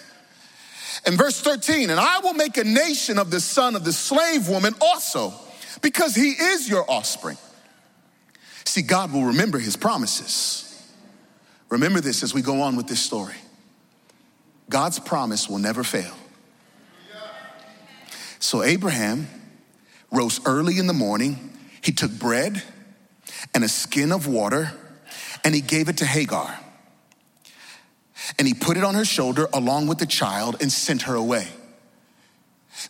In 1.05 1.17
verse 1.17 1.41
13, 1.41 1.91
and 1.91 1.99
I 1.99 2.21
will 2.21 2.35
make 2.35 2.57
a 2.57 2.63
nation 2.63 3.19
of 3.19 3.33
the 3.33 3.41
son 3.41 3.75
of 3.75 3.85
the 3.85 3.93
slave 3.93 4.49
woman 4.49 4.75
also, 4.81 5.33
because 5.83 6.15
he 6.15 6.31
is 6.31 6.69
your 6.69 6.89
offspring. 6.89 7.39
See, 8.65 8.83
God 8.83 9.13
will 9.13 9.25
remember 9.25 9.59
his 9.59 9.77
promises. 9.77 10.68
Remember 11.69 12.01
this 12.01 12.23
as 12.23 12.33
we 12.33 12.43
go 12.43 12.63
on 12.63 12.77
with 12.77 12.87
this 12.87 13.01
story. 13.01 13.35
God's 14.71 14.99
promise 14.99 15.49
will 15.49 15.59
never 15.59 15.85
fail. 15.85 16.15
So 18.39 18.63
Abraham 18.63 19.27
rose 20.11 20.41
early 20.47 20.79
in 20.79 20.87
the 20.87 20.93
morning. 20.93 21.59
He 21.83 21.93
took 21.93 22.13
bread 22.13 22.63
and 23.55 23.65
a 23.65 23.69
skin 23.69 24.13
of 24.13 24.27
water 24.27 24.73
and 25.45 25.55
he 25.55 25.61
gave 25.61 25.89
it 25.89 25.99
to 25.99 26.05
Hagar. 26.05 26.59
And 28.39 28.47
he 28.47 28.55
put 28.55 28.77
it 28.77 28.85
on 28.85 28.95
her 28.95 29.05
shoulder 29.05 29.49
along 29.53 29.87
with 29.87 29.99
the 29.99 30.07
child 30.07 30.57
and 30.61 30.71
sent 30.71 31.03
her 31.03 31.15
away. 31.15 31.49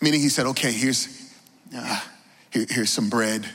Meaning 0.01 0.21
he 0.21 0.29
said, 0.29 0.47
okay, 0.47 0.73
here's, 0.73 1.33
uh, 1.75 2.01
here, 2.51 2.67
here's 2.69 2.91
some 2.91 3.09
bread. 3.09 3.49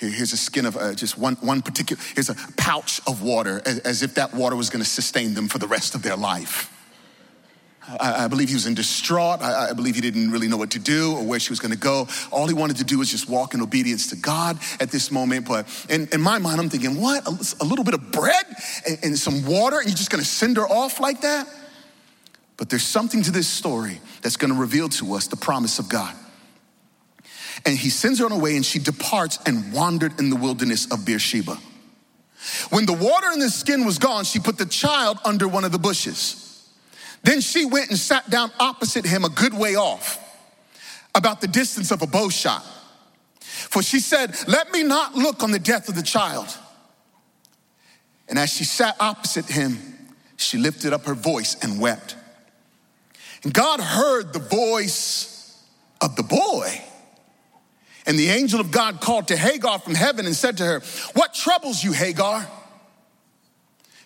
Here, 0.00 0.08
here's 0.08 0.32
a 0.32 0.38
skin 0.38 0.64
of 0.64 0.76
uh, 0.76 0.94
just 0.94 1.18
one, 1.18 1.36
one 1.36 1.60
particular, 1.60 2.02
here's 2.14 2.30
a 2.30 2.36
pouch 2.56 3.00
of 3.06 3.22
water 3.22 3.60
as, 3.66 3.80
as 3.80 4.02
if 4.02 4.14
that 4.14 4.34
water 4.34 4.56
was 4.56 4.70
gonna 4.70 4.84
sustain 4.84 5.34
them 5.34 5.46
for 5.46 5.58
the 5.58 5.68
rest 5.68 5.94
of 5.94 6.02
their 6.02 6.16
life. 6.16 6.74
I, 7.98 8.24
I 8.24 8.28
believe 8.28 8.48
he 8.48 8.54
was 8.54 8.66
in 8.66 8.74
distraught. 8.74 9.42
I, 9.42 9.70
I, 9.70 9.72
believe 9.72 9.94
he 9.94 10.00
didn't 10.00 10.30
really 10.30 10.48
know 10.48 10.56
what 10.56 10.70
to 10.72 10.78
do 10.78 11.16
or 11.16 11.24
where 11.24 11.40
she 11.40 11.50
was 11.50 11.58
going 11.58 11.72
to 11.72 11.78
go. 11.78 12.06
All 12.30 12.46
he 12.46 12.54
wanted 12.54 12.76
to 12.76 12.84
do 12.84 12.98
was 12.98 13.10
just 13.10 13.28
walk 13.28 13.54
in 13.54 13.60
obedience 13.60 14.08
to 14.08 14.16
God 14.16 14.58
at 14.78 14.90
this 14.90 15.10
moment. 15.10 15.48
But 15.48 15.66
in, 15.88 16.06
in 16.12 16.20
my 16.20 16.38
mind, 16.38 16.60
I'm 16.60 16.68
thinking, 16.68 17.00
what? 17.00 17.26
A, 17.26 17.64
a 17.64 17.64
little 17.64 17.84
bit 17.84 17.94
of 17.94 18.12
bread 18.12 18.44
and, 18.86 18.98
and 19.02 19.18
some 19.18 19.44
water, 19.44 19.78
and 19.78 19.88
you're 19.88 19.96
just 19.96 20.10
going 20.10 20.22
to 20.22 20.28
send 20.28 20.56
her 20.58 20.68
off 20.68 21.00
like 21.00 21.22
that? 21.22 21.48
But 22.56 22.68
there's 22.68 22.84
something 22.84 23.22
to 23.22 23.30
this 23.30 23.48
story 23.48 24.00
that's 24.22 24.36
going 24.36 24.52
to 24.52 24.60
reveal 24.60 24.88
to 24.90 25.14
us 25.14 25.26
the 25.26 25.36
promise 25.36 25.78
of 25.78 25.88
God. 25.88 26.14
And 27.66 27.76
he 27.76 27.90
sends 27.90 28.18
her 28.18 28.24
on 28.24 28.30
her 28.30 28.38
way, 28.38 28.56
and 28.56 28.64
she 28.64 28.78
departs 28.78 29.38
and 29.46 29.72
wandered 29.72 30.18
in 30.18 30.30
the 30.30 30.36
wilderness 30.36 30.90
of 30.90 31.04
Beersheba. 31.04 31.58
When 32.70 32.86
the 32.86 32.92
water 32.92 33.30
in 33.32 33.38
the 33.38 33.50
skin 33.50 33.84
was 33.84 33.98
gone, 33.98 34.24
she 34.24 34.38
put 34.38 34.56
the 34.56 34.66
child 34.66 35.18
under 35.24 35.46
one 35.46 35.64
of 35.64 35.72
the 35.72 35.78
bushes. 35.78 36.68
Then 37.22 37.40
she 37.40 37.66
went 37.66 37.90
and 37.90 37.98
sat 37.98 38.30
down 38.30 38.50
opposite 38.58 39.04
him 39.04 39.24
a 39.24 39.28
good 39.28 39.52
way 39.52 39.76
off, 39.76 40.18
about 41.14 41.40
the 41.40 41.48
distance 41.48 41.90
of 41.90 42.00
a 42.02 42.06
bow 42.06 42.30
shot. 42.30 42.64
For 43.40 43.82
she 43.82 44.00
said, 44.00 44.34
Let 44.48 44.72
me 44.72 44.82
not 44.82 45.14
look 45.14 45.42
on 45.42 45.50
the 45.50 45.58
death 45.58 45.88
of 45.88 45.96
the 45.96 46.02
child. 46.02 46.46
And 48.28 48.38
as 48.38 48.50
she 48.50 48.64
sat 48.64 48.96
opposite 49.00 49.46
him, 49.46 49.78
she 50.36 50.56
lifted 50.56 50.92
up 50.92 51.04
her 51.04 51.14
voice 51.14 51.56
and 51.62 51.80
wept. 51.80 52.16
And 53.42 53.52
God 53.52 53.80
heard 53.80 54.32
the 54.32 54.38
voice 54.38 55.62
of 56.00 56.16
the 56.16 56.22
boy. 56.22 56.80
And 58.06 58.18
the 58.18 58.30
angel 58.30 58.60
of 58.60 58.70
God 58.70 59.00
called 59.00 59.28
to 59.28 59.36
Hagar 59.36 59.78
from 59.78 59.94
heaven 59.94 60.26
and 60.26 60.34
said 60.34 60.56
to 60.58 60.64
her, 60.64 60.80
What 61.14 61.34
troubles 61.34 61.82
you, 61.82 61.92
Hagar? 61.92 62.46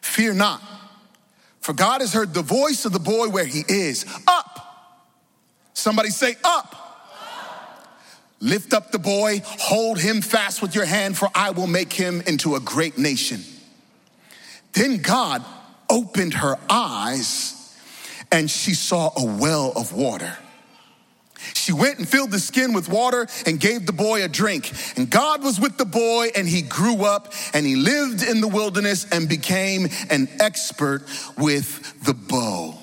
Fear 0.01 0.35
not 0.35 0.63
for 1.65 1.73
God 1.73 2.03
has 2.03 2.13
heard 2.13 2.35
the 2.35 2.43
voice 2.43 2.85
of 2.85 2.93
the 2.93 2.99
boy 2.99 3.31
where 3.31 3.47
he 3.47 3.65
is. 3.67 4.05
Up. 4.29 5.01
Somebody 5.73 6.11
say, 6.11 6.37
up. 6.45 6.77
Lift 8.39 8.75
up 8.75 8.93
the 8.93 8.99
boy, 8.99 9.41
hold 9.47 9.99
him 9.99 10.21
fast 10.21 10.61
with 10.61 10.75
your 10.75 10.85
hand, 10.85 11.17
for 11.17 11.31
I 11.35 11.53
will 11.53 11.67
make 11.67 11.91
him 11.91 12.21
into 12.27 12.55
a 12.55 12.61
great 12.61 12.99
nation. 12.99 13.41
Then 14.75 14.99
God 14.99 15.43
opened 15.89 16.35
her 16.35 16.59
eyes, 16.69 17.75
and 18.31 18.51
she 18.51 18.75
saw 18.75 19.11
a 19.17 19.25
well 19.25 19.73
of 19.75 19.95
water 19.95 20.37
she 21.65 21.73
went 21.73 21.99
and 21.99 22.07
filled 22.07 22.31
the 22.31 22.39
skin 22.39 22.75
with 22.75 22.91
water 22.91 23.27
and 23.47 23.59
gave 23.59 23.87
the 23.87 23.93
boy 23.95 24.23
a 24.23 24.29
drink. 24.29 24.71
And 24.99 25.09
God 25.09 25.43
was 25.43 25.59
with 25.59 25.79
the 25.79 25.87
boy, 25.87 26.29
and 26.37 26.47
he 26.47 26.61
grew 26.61 27.07
up 27.07 27.33
and 27.55 27.65
he 27.65 27.75
lived 27.75 28.23
in 28.23 28.43
the 28.43 28.49
wilderness 28.49 29.07
and 29.11 29.31
became 29.31 29.89
an 30.11 30.29
expert 30.41 31.05
with 31.39 32.05
the 32.05 32.13
bow. 32.13 32.75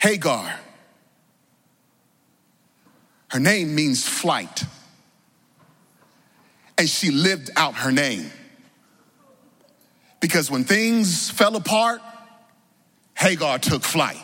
Hagar. 0.00 0.58
Her 3.28 3.40
name 3.40 3.74
means 3.74 4.08
flight. 4.08 4.64
And 6.78 6.88
she 6.88 7.10
lived 7.10 7.50
out 7.56 7.74
her 7.74 7.92
name. 7.92 8.30
Because 10.20 10.50
when 10.50 10.64
things 10.64 11.28
fell 11.28 11.56
apart, 11.56 12.00
Hagar 13.18 13.58
took 13.58 13.82
flight 13.82 14.22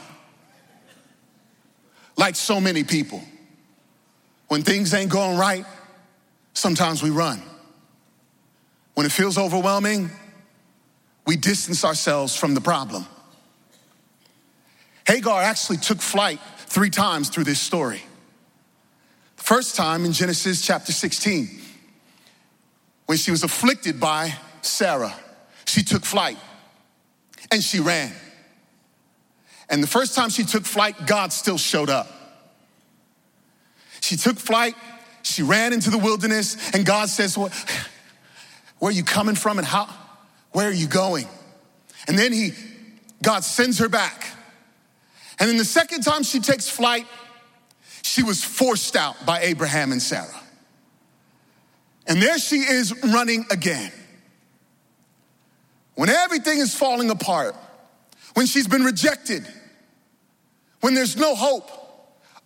like 2.18 2.36
so 2.36 2.60
many 2.60 2.84
people. 2.84 3.22
When 4.48 4.62
things 4.62 4.92
ain't 4.92 5.10
going 5.10 5.38
right, 5.38 5.64
sometimes 6.52 7.02
we 7.02 7.10
run. 7.10 7.40
When 8.94 9.06
it 9.06 9.12
feels 9.12 9.38
overwhelming, 9.38 10.10
we 11.26 11.36
distance 11.36 11.84
ourselves 11.84 12.36
from 12.36 12.54
the 12.54 12.60
problem. 12.60 13.06
Hagar 15.06 15.40
actually 15.40 15.78
took 15.78 16.00
flight 16.00 16.40
three 16.66 16.90
times 16.90 17.30
through 17.30 17.44
this 17.44 17.60
story. 17.60 18.02
The 19.36 19.42
first 19.42 19.76
time 19.76 20.04
in 20.04 20.12
Genesis 20.12 20.60
chapter 20.60 20.92
16, 20.92 21.48
when 23.06 23.16
she 23.16 23.30
was 23.30 23.44
afflicted 23.44 24.00
by 24.00 24.34
Sarah, 24.60 25.14
she 25.64 25.82
took 25.82 26.04
flight 26.04 26.36
and 27.52 27.62
she 27.62 27.80
ran. 27.80 28.12
And 29.70 29.82
the 29.82 29.86
first 29.88 30.14
time 30.14 30.30
she 30.30 30.44
took 30.44 30.64
flight, 30.64 31.06
God 31.06 31.32
still 31.32 31.58
showed 31.58 31.90
up. 31.90 32.08
She 34.00 34.16
took 34.16 34.38
flight, 34.38 34.74
she 35.22 35.42
ran 35.42 35.72
into 35.72 35.90
the 35.90 35.98
wilderness, 35.98 36.74
and 36.74 36.86
God 36.86 37.08
says, 37.08 37.36
well, 37.36 37.50
Where 38.78 38.90
are 38.90 38.94
you 38.94 39.04
coming 39.04 39.34
from 39.34 39.58
and 39.58 39.66
how? 39.66 39.88
Where 40.52 40.68
are 40.68 40.72
you 40.72 40.86
going? 40.86 41.26
And 42.06 42.18
then 42.18 42.32
he, 42.32 42.52
God 43.22 43.44
sends 43.44 43.78
her 43.78 43.88
back. 43.88 44.26
And 45.38 45.48
then 45.48 45.56
the 45.56 45.64
second 45.64 46.02
time 46.02 46.22
she 46.22 46.40
takes 46.40 46.68
flight, 46.68 47.06
she 48.02 48.22
was 48.22 48.42
forced 48.42 48.96
out 48.96 49.26
by 49.26 49.40
Abraham 49.40 49.92
and 49.92 50.00
Sarah. 50.00 50.42
And 52.06 52.22
there 52.22 52.38
she 52.38 52.56
is 52.56 52.94
running 53.04 53.44
again. 53.50 53.92
When 55.94 56.08
everything 56.08 56.58
is 56.58 56.74
falling 56.74 57.10
apart, 57.10 57.54
when 58.34 58.46
she's 58.46 58.68
been 58.68 58.84
rejected, 58.84 59.46
when 60.80 60.94
there's 60.94 61.16
no 61.16 61.34
hope, 61.34 61.70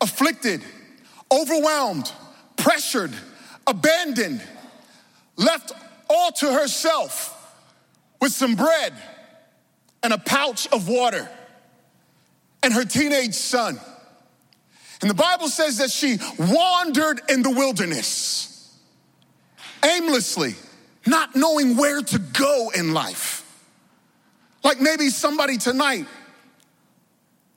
afflicted, 0.00 0.62
overwhelmed, 1.30 2.10
pressured, 2.56 3.12
abandoned, 3.66 4.42
left 5.36 5.72
all 6.08 6.32
to 6.32 6.52
herself 6.52 7.38
with 8.20 8.32
some 8.32 8.54
bread 8.54 8.92
and 10.02 10.12
a 10.12 10.18
pouch 10.18 10.66
of 10.72 10.88
water 10.88 11.28
and 12.62 12.72
her 12.72 12.84
teenage 12.84 13.34
son. 13.34 13.78
And 15.00 15.10
the 15.10 15.14
Bible 15.14 15.48
says 15.48 15.78
that 15.78 15.90
she 15.90 16.18
wandered 16.38 17.20
in 17.28 17.42
the 17.42 17.50
wilderness 17.50 18.78
aimlessly, 19.84 20.54
not 21.06 21.34
knowing 21.34 21.76
where 21.76 22.00
to 22.00 22.18
go 22.18 22.70
in 22.74 22.94
life. 22.94 23.40
Like 24.62 24.80
maybe 24.80 25.08
somebody 25.08 25.58
tonight 25.58 26.06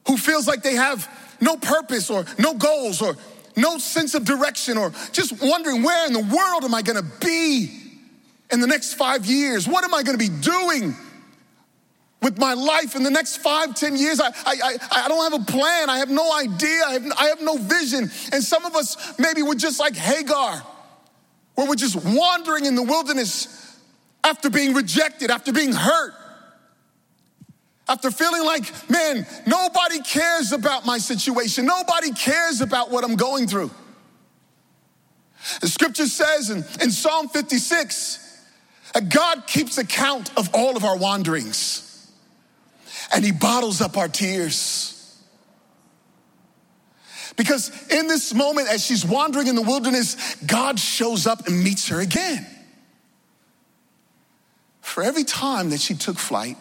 who 0.08 0.18
feels 0.18 0.48
like 0.48 0.64
they 0.64 0.76
have 0.76 1.08
no 1.42 1.58
purpose 1.58 2.10
or 2.10 2.26
no 2.38 2.54
goals 2.54 3.02
or 3.02 3.16
no 3.58 3.78
sense 3.78 4.16
of 4.16 4.26
direction 4.26 4.78
or 4.78 4.92
just 5.12 5.42
wondering 5.42 5.84
where 5.84 6.08
in 6.08 6.14
the 6.14 6.20
world 6.20 6.64
am 6.64 6.74
I 6.74 6.82
gonna 6.82 7.04
be 7.22 7.70
in 8.52 8.60
the 8.60 8.68
next 8.68 8.94
five 8.96 9.26
years? 9.26 9.68
What 9.68 9.84
am 9.84 9.94
I 9.94 10.04
gonna 10.04 10.18
be 10.18 10.30
doing 10.30 10.96
with 12.22 12.38
my 12.38 12.54
life 12.54 12.96
in 12.96 13.04
the 13.04 13.12
next 13.12 13.38
five, 13.38 13.76
ten 13.76 13.96
years? 13.96 14.20
I, 14.20 14.30
I, 14.46 14.78
I, 14.92 15.08
don't 15.08 15.32
have 15.32 15.42
a 15.42 15.46
plan. 15.46 15.90
I 15.90 16.00
have 16.00 16.10
no 16.10 16.36
idea. 16.38 16.84
I 16.86 16.94
have, 16.94 17.12
I 17.18 17.26
have 17.28 17.42
no 17.42 17.58
vision. 17.58 18.10
And 18.32 18.44
some 18.44 18.66
of 18.66 18.76
us 18.76 19.18
maybe 19.20 19.42
we're 19.42 19.56
just 19.56 19.80
like 19.80 19.96
Hagar. 19.96 20.62
where 21.56 21.68
we're 21.68 21.76
just 21.76 21.96
wandering 21.96 22.66
in 22.66 22.76
the 22.76 22.84
wilderness 22.84 23.80
after 24.24 24.50
being 24.50 24.74
rejected, 24.74 25.30
after 25.32 25.54
being 25.54 25.72
hurt, 25.72 26.14
after 27.88 28.10
feeling 28.10 28.44
like, 28.44 28.90
man, 28.90 29.26
nobody 29.46 30.02
cares 30.02 30.52
about 30.52 30.86
my 30.86 30.98
situation, 30.98 31.66
nobody 31.66 32.12
cares 32.12 32.62
about 32.62 32.90
what 32.92 33.04
I'm 33.04 33.16
going 33.16 33.48
through. 33.48 33.72
The 35.62 35.68
scripture 35.68 36.08
says 36.08 36.50
in, 36.50 36.64
in 36.82 36.92
Psalm 36.92 37.30
56 37.30 38.44
that 38.94 39.10
God 39.10 39.46
keeps 39.46 39.78
account 39.78 40.36
of 40.38 40.50
all 40.54 40.76
of 40.76 40.84
our 40.84 40.98
wanderings 40.98 41.86
and 43.14 43.24
he 43.24 43.32
bottles 43.32 43.82
up 43.82 43.98
our 43.98 44.08
tears. 44.08 44.92
Because 47.36 47.70
in 47.92 48.08
this 48.08 48.34
moment, 48.34 48.70
as 48.70 48.84
she's 48.84 49.06
wandering 49.06 49.48
in 49.48 49.56
the 49.56 49.62
wilderness, 49.62 50.36
God 50.46 50.80
shows 50.80 51.28
up 51.28 51.48
and 51.48 51.64
meets 51.64 51.90
her 51.90 52.00
again. 52.00 52.48
For 54.82 55.04
every 55.04 55.26
time 55.26 55.72
that 55.72 55.82
she 55.82 55.94
took 55.94 56.18
flight, 56.18 56.58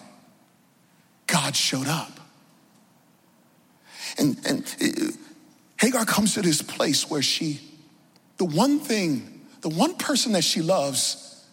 God 1.26 1.56
showed 1.56 1.86
up. 1.86 2.20
And, 4.18 4.38
and 4.46 4.76
uh, 4.80 5.12
Hagar 5.80 6.04
comes 6.04 6.34
to 6.34 6.42
this 6.42 6.62
place 6.62 7.10
where 7.10 7.22
she, 7.22 7.60
the 8.36 8.44
one 8.44 8.78
thing, 8.78 9.40
the 9.60 9.68
one 9.68 9.94
person 9.96 10.32
that 10.32 10.44
she 10.44 10.62
loves, 10.62 11.44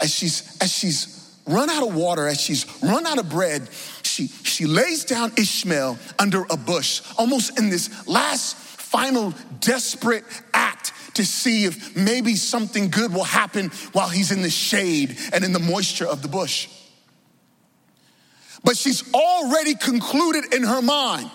as 0.00 0.14
she's, 0.14 0.58
as 0.60 0.72
she's 0.72 1.38
run 1.46 1.70
out 1.70 1.86
of 1.86 1.94
water, 1.94 2.26
as 2.26 2.40
she's 2.40 2.66
run 2.82 3.06
out 3.06 3.18
of 3.18 3.28
bread, 3.28 3.68
she, 4.02 4.28
she 4.28 4.66
lays 4.66 5.04
down 5.04 5.32
Ishmael 5.36 5.98
under 6.18 6.44
a 6.50 6.56
bush, 6.56 7.02
almost 7.18 7.58
in 7.58 7.70
this 7.70 8.06
last 8.06 8.56
final 8.56 9.32
desperate 9.60 10.24
act 10.52 10.92
to 11.14 11.24
see 11.24 11.64
if 11.64 11.96
maybe 11.96 12.36
something 12.36 12.90
good 12.90 13.12
will 13.12 13.24
happen 13.24 13.70
while 13.92 14.08
he's 14.08 14.30
in 14.30 14.42
the 14.42 14.50
shade 14.50 15.16
and 15.32 15.44
in 15.44 15.52
the 15.52 15.58
moisture 15.58 16.06
of 16.06 16.22
the 16.22 16.28
bush. 16.28 16.68
But 18.64 18.76
she's 18.76 19.12
already 19.12 19.74
concluded 19.74 20.54
in 20.54 20.62
her 20.62 20.82
mind 20.82 21.30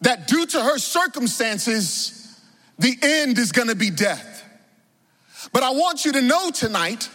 that 0.00 0.28
due 0.28 0.46
to 0.46 0.62
her 0.62 0.78
circumstances, 0.78 2.40
the 2.78 2.96
end 3.02 3.38
is 3.38 3.52
gonna 3.52 3.74
be 3.74 3.90
death. 3.90 4.44
But 5.52 5.62
I 5.62 5.70
want 5.70 6.04
you 6.04 6.12
to 6.12 6.22
know 6.22 6.50
tonight 6.50 7.08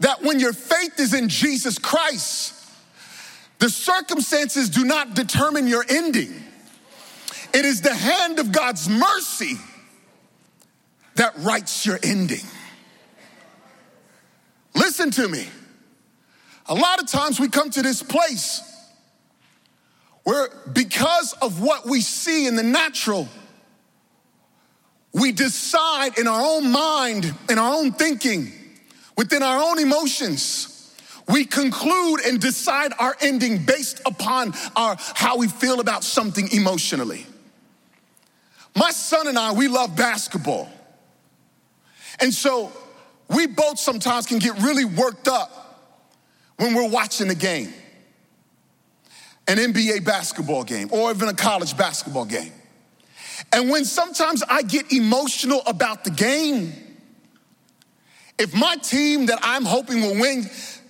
that 0.00 0.22
when 0.22 0.40
your 0.40 0.52
faith 0.52 0.98
is 0.98 1.14
in 1.14 1.28
Jesus 1.28 1.78
Christ, 1.78 2.54
the 3.58 3.68
circumstances 3.68 4.68
do 4.68 4.84
not 4.84 5.14
determine 5.14 5.66
your 5.66 5.84
ending. 5.88 6.42
It 7.52 7.64
is 7.64 7.80
the 7.80 7.94
hand 7.94 8.38
of 8.38 8.52
God's 8.52 8.88
mercy 8.88 9.58
that 11.14 11.38
writes 11.38 11.86
your 11.86 11.98
ending. 12.02 12.44
Listen 14.74 15.10
to 15.12 15.28
me. 15.28 15.46
A 16.66 16.74
lot 16.74 17.02
of 17.02 17.10
times 17.10 17.38
we 17.38 17.48
come 17.48 17.70
to 17.70 17.82
this 17.82 18.02
place 18.02 18.62
where, 20.22 20.48
because 20.72 21.34
of 21.42 21.60
what 21.60 21.86
we 21.86 22.00
see 22.00 22.46
in 22.46 22.56
the 22.56 22.62
natural, 22.62 23.28
we 25.12 25.30
decide 25.30 26.18
in 26.18 26.26
our 26.26 26.42
own 26.42 26.72
mind, 26.72 27.32
in 27.50 27.58
our 27.58 27.74
own 27.74 27.92
thinking, 27.92 28.50
within 29.16 29.42
our 29.42 29.62
own 29.62 29.78
emotions, 29.78 30.94
we 31.28 31.44
conclude 31.44 32.20
and 32.26 32.40
decide 32.40 32.92
our 32.98 33.14
ending 33.20 33.64
based 33.64 34.00
upon 34.06 34.54
our 34.74 34.96
how 35.14 35.36
we 35.36 35.48
feel 35.48 35.80
about 35.80 36.02
something 36.04 36.48
emotionally. 36.52 37.26
My 38.76 38.90
son 38.90 39.28
and 39.28 39.38
I, 39.38 39.52
we 39.52 39.68
love 39.68 39.94
basketball. 39.96 40.68
And 42.20 42.32
so 42.32 42.72
we 43.28 43.46
both 43.46 43.78
sometimes 43.78 44.26
can 44.26 44.38
get 44.38 44.60
really 44.62 44.84
worked 44.84 45.28
up 45.28 45.63
when 46.56 46.74
we're 46.74 46.88
watching 46.88 47.30
a 47.30 47.34
game. 47.34 47.72
An 49.46 49.58
NBA 49.58 50.04
basketball 50.04 50.64
game 50.64 50.88
or 50.90 51.10
even 51.10 51.28
a 51.28 51.34
college 51.34 51.76
basketball 51.76 52.24
game. 52.24 52.52
And 53.52 53.68
when 53.68 53.84
sometimes 53.84 54.42
I 54.48 54.62
get 54.62 54.90
emotional 54.92 55.62
about 55.66 56.04
the 56.04 56.10
game, 56.10 56.72
if 58.38 58.54
my 58.54 58.76
team 58.76 59.26
that 59.26 59.38
I'm 59.42 59.64
hoping 59.64 60.00
will 60.00 60.18
win 60.18 60.48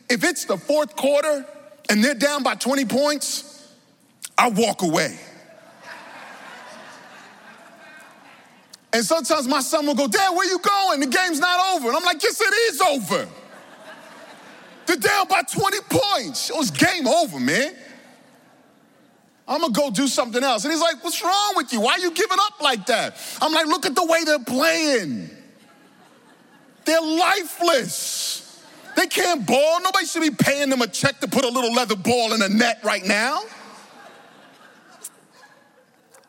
if 0.09 0.23
it's 0.23 0.45
the 0.45 0.57
fourth 0.57 0.95
quarter 0.97 1.45
and 1.91 2.03
they're 2.03 2.15
down 2.15 2.43
by 2.43 2.55
20 2.55 2.85
points, 2.85 3.73
I 4.37 4.49
walk 4.51 4.83
away. 4.83 5.19
And 8.93 9.05
sometimes 9.05 9.49
my 9.49 9.61
son 9.61 9.87
will 9.87 9.97
go, 9.97 10.07
Dad, 10.07 10.31
where 10.31 10.49
you 10.49 10.61
going? 10.61 11.01
The 11.01 11.07
game's 11.07 11.41
not 11.41 11.75
over. 11.75 11.89
And 11.89 11.97
I'm 11.97 12.05
like, 12.05 12.23
yes, 12.23 12.41
it 12.41 12.55
is 12.73 12.81
over. 12.81 13.29
They're 14.87 14.97
down 14.97 15.29
by 15.29 15.43
20 15.43 15.79
points. 15.89 16.51
It 16.51 16.57
was 16.57 16.71
game 16.71 17.07
over, 17.07 17.41
man. 17.41 17.75
I'm 19.47 19.61
gonna 19.61 19.73
go 19.73 19.91
do 19.91 20.09
something 20.09 20.43
else. 20.43 20.65
And 20.65 20.73
he's 20.73 20.81
like, 20.81 21.03
What's 21.05 21.23
wrong 21.23 21.53
with 21.57 21.73
you? 21.73 21.81
Why 21.81 21.93
are 21.93 21.99
you 21.99 22.11
giving 22.13 22.39
up 22.41 22.63
like 22.63 22.87
that? 22.87 23.17
I'm 23.43 23.53
like, 23.53 23.67
Look 23.67 23.87
at 23.87 23.95
the 23.95 24.05
way 24.05 24.25
they're 24.25 24.39
playing. 24.39 25.31
They're 26.85 27.01
lifeless. 27.01 28.63
They 28.97 29.07
can't 29.07 29.47
ball. 29.47 29.81
Nobody 29.81 30.07
should 30.07 30.23
be 30.23 30.31
paying 30.31 30.71
them 30.71 30.81
a 30.83 30.87
check 30.87 31.21
to 31.21 31.29
put 31.29 31.45
a 31.45 31.49
little 31.49 31.73
leather 31.73 31.97
ball 31.97 32.33
in 32.33 32.43
a 32.43 32.49
net 32.49 32.81
right 32.85 33.05
now. 33.05 33.43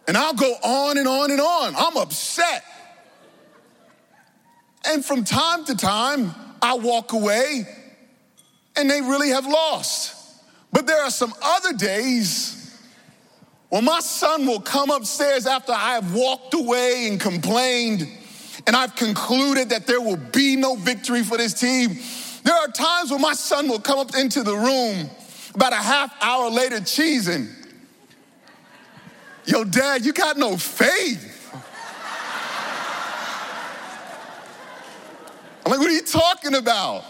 And 0.08 0.18
I'll 0.18 0.34
go 0.34 0.52
on 0.64 0.98
and 0.98 1.08
on 1.08 1.32
and 1.32 1.42
on. 1.42 1.76
I'm 1.76 1.98
upset. 1.98 2.64
And 4.88 5.04
from 5.04 5.24
time 5.24 5.66
to 5.66 5.76
time, 5.76 6.34
I 6.62 6.76
walk 6.76 7.14
away 7.14 7.66
and 8.78 8.90
they 8.90 9.02
really 9.02 9.30
have 9.30 9.46
lost. 9.46 10.14
But 10.72 10.88
there 10.88 11.02
are 11.04 11.12
some 11.12 11.34
other 11.42 11.74
days 11.74 12.78
when 13.70 13.86
my 13.86 14.00
son 14.00 14.46
will 14.46 14.62
come 14.62 14.90
upstairs 14.90 15.48
after 15.48 15.72
I 15.72 15.96
have 15.96 16.14
walked 16.14 16.54
away 16.54 17.08
and 17.10 17.20
complained 17.20 18.08
and 18.68 18.76
I've 18.76 18.96
concluded 18.96 19.70
that 19.70 19.86
there 19.86 20.02
will 20.02 20.18
be 20.18 20.56
no 20.56 20.76
victory 20.76 21.24
for 21.24 21.38
this 21.38 21.54
team. 21.54 21.98
There 22.44 22.56
are 22.56 22.68
times 22.68 23.12
when 23.12 23.22
my 23.22 23.34
son 23.34 23.68
will 23.68 23.80
come 23.80 24.00
up 24.00 24.16
into 24.16 24.44
the 24.44 24.56
room 24.56 25.10
about 25.54 25.74
a 25.74 25.78
half 25.78 26.14
hour 26.22 26.50
later 26.50 26.78
cheesing. 26.78 27.48
Yo, 29.46 29.64
dad, 29.64 30.06
you 30.06 30.14
got 30.14 30.38
no 30.38 30.58
faith. 30.58 31.32
I'm 35.66 35.72
like, 35.72 35.80
what 35.80 35.90
are 35.90 35.94
you 35.94 36.02
talking 36.02 36.56
about? 36.56 37.04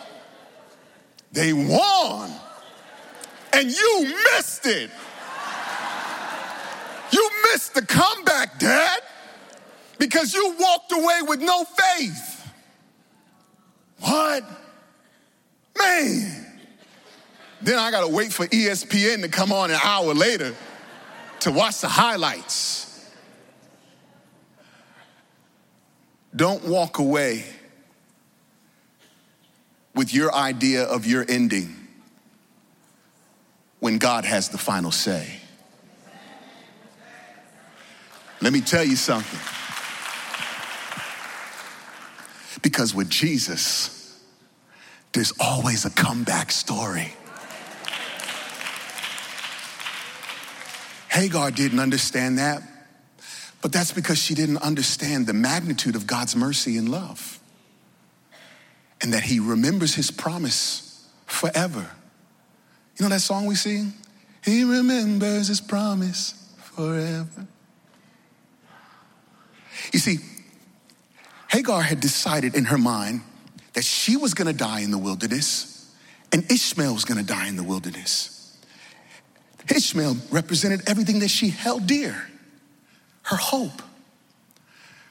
They 1.36 1.52
won. 1.52 2.32
And 3.52 3.70
you 3.70 4.14
missed 4.34 4.66
it. 4.66 4.90
You 7.12 7.30
missed 7.52 7.74
the 7.76 7.82
comeback, 7.82 8.58
Dad, 8.58 9.02
because 10.00 10.34
you 10.34 10.56
walked 10.58 10.94
away 10.94 11.20
with 11.28 11.42
no 11.42 11.66
faith. 11.66 12.52
What? 14.00 14.44
Man. 15.78 16.46
Then 17.62 17.80
I 17.80 17.92
gotta 17.92 18.08
wait 18.08 18.32
for 18.32 18.48
ESPN 18.48 19.22
to 19.22 19.28
come 19.28 19.52
on 19.52 19.72
an 19.72 19.80
hour 19.84 20.14
later 20.14 20.56
to 21.42 21.52
watch 21.52 21.82
the 21.82 21.90
highlights. 21.90 23.10
Don't 26.34 26.64
walk 26.66 27.00
away 27.00 27.44
with 29.96 30.14
your 30.14 30.34
idea 30.36 30.84
of 30.84 31.06
your 31.06 31.26
ending 31.28 31.74
when 33.80 33.98
God 33.98 34.26
has 34.26 34.50
the 34.50 34.58
final 34.58 34.92
say. 34.92 35.40
Let 38.42 38.52
me 38.52 38.62
tell 38.62 38.84
you 38.84 38.98
something. 38.98 39.40
Because 42.62 42.94
with 42.94 43.10
Jesus, 43.10 44.22
there's 45.14 45.34
always 45.40 45.86
a 45.86 45.90
comeback 45.90 46.52
story. 46.52 47.14
Hagar 51.10 51.52
didn't 51.52 51.80
understand 51.80 52.40
that, 52.40 52.62
but 53.62 53.72
that's 53.72 53.94
because 53.94 54.18
she 54.18 54.34
didn't 54.36 54.58
understand 54.58 55.28
the 55.28 55.34
magnitude 55.34 55.96
of 55.96 56.06
God's 56.06 56.36
mercy 56.36 56.78
and 56.78 56.90
love. 56.90 57.40
And 59.02 59.14
that 59.14 59.24
He 59.24 59.40
remembers 59.40 59.96
His 59.96 60.12
promise 60.12 61.08
forever. 61.26 61.90
You 62.98 63.04
know 63.04 63.10
that 63.10 63.22
song 63.22 63.46
we 63.46 63.56
sing? 63.56 63.94
He 64.44 64.64
remembers 64.64 65.48
His 65.48 65.62
promise 65.62 66.34
forever. 66.58 67.48
You 69.94 70.00
see, 70.00 70.18
Hagar 71.50 71.82
had 71.82 72.00
decided 72.00 72.56
in 72.56 72.66
her 72.66 72.78
mind 72.78 73.22
that 73.74 73.84
she 73.84 74.18
was 74.18 74.34
gonna 74.34 74.54
die 74.54 74.82
in 74.82 74.92
the 74.92 74.98
wilderness 74.98 75.76
and 76.32 76.50
Ishmael 76.52 76.94
was 76.94 77.06
gonna 77.06 77.24
die 77.24 77.48
in 77.48 77.56
the 77.56 77.64
wilderness. 77.64 78.58
Ishmael 79.74 80.18
represented 80.32 80.82
everything 80.88 81.20
that 81.20 81.30
she 81.30 81.50
held 81.50 81.88
dear 81.88 82.30
her 83.24 83.38
hope, 83.38 83.82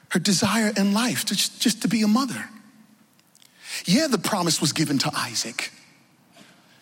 her 0.09 0.19
desire 0.19 0.71
in 0.77 0.93
life, 0.93 1.25
to, 1.25 1.35
just 1.35 1.81
to 1.81 1.89
be 1.89 2.01
a 2.01 2.07
mother. 2.07 2.47
Yeah, 3.85 4.07
the 4.07 4.17
promise 4.17 4.61
was 4.61 4.71
given 4.71 4.97
to 4.99 5.11
Isaac. 5.13 5.71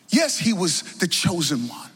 Yes, 0.09 0.37
he 0.37 0.53
was 0.53 0.83
the 0.99 1.07
chosen 1.07 1.67
one. 1.67 1.89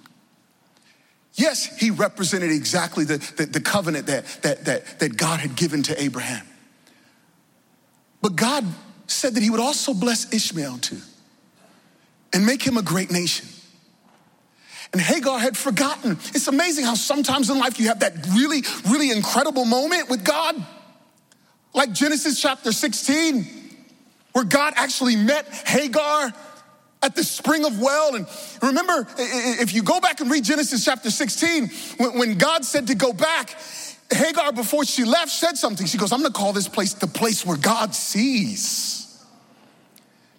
Yes, 1.33 1.77
he 1.77 1.91
represented 1.91 2.51
exactly 2.51 3.05
the, 3.05 3.17
the, 3.38 3.45
the, 3.45 3.62
covenant 3.62 4.07
that, 4.07 4.25
that, 4.41 4.65
that, 4.65 4.99
that 4.99 5.17
God 5.17 5.39
had 5.39 5.55
given 5.55 5.83
to 5.83 6.01
Abraham. 6.01 6.45
But 8.21 8.36
God 8.36 8.65
said 9.05 9.36
that 9.36 9.43
he 9.43 9.51
would 9.51 9.60
also 9.60 9.93
bless 9.93 10.33
Ishmael 10.33 10.79
too 10.79 10.97
and 12.33 12.45
make 12.45 12.63
him 12.63 12.75
a 12.75 12.81
great 12.81 13.12
nation. 13.12 13.47
And 14.93 15.01
Hagar 15.01 15.38
had 15.38 15.55
forgotten. 15.55 16.13
It's 16.33 16.47
amazing 16.47 16.86
how 16.86 16.95
sometimes 16.95 17.49
in 17.49 17.60
life 17.60 17.79
you 17.79 17.89
have 17.89 17.99
that 17.99 18.13
really, 18.33 18.63
really 18.89 19.12
incredible 19.12 19.65
moment 19.65 20.10
with 20.10 20.23
God. 20.23 20.55
Like 21.73 21.91
Genesis 21.91 22.41
chapter 22.41 22.71
16, 22.71 23.45
where 24.38 24.45
God 24.45 24.73
actually 24.76 25.15
met 25.15 25.47
Hagar 25.65 26.32
at 27.02 27.15
the 27.15 27.23
spring 27.23 27.65
of 27.65 27.80
well. 27.82 28.13
And 28.13 28.28
remember, 28.62 29.08
if 29.17 29.73
you 29.73 29.82
go 29.82 30.00
back 30.00 30.19
and 30.19 30.30
read 30.30 30.43
Genesis 30.43 30.86
chapter 30.86 31.10
16, 31.10 31.69
when 31.97 32.38
God 32.38 32.63
said 32.63 32.86
to 32.86 32.93
go 32.93 33.13
back, 33.13 33.56
Hagar, 34.12 34.52
before 34.52 34.86
she 34.86 35.06
left, 35.06 35.32
said 35.32 35.58
something. 35.58 35.88
She 35.88 35.97
goes, 35.97 36.12
I'm 36.12 36.21
gonna 36.21 36.36
call 36.36 36.54
this 36.54 36.67
place 36.67 36.93
the 36.93 37.08
place 37.08 37.47
where 37.47 37.58
God 37.58 37.95
sees 37.95 39.26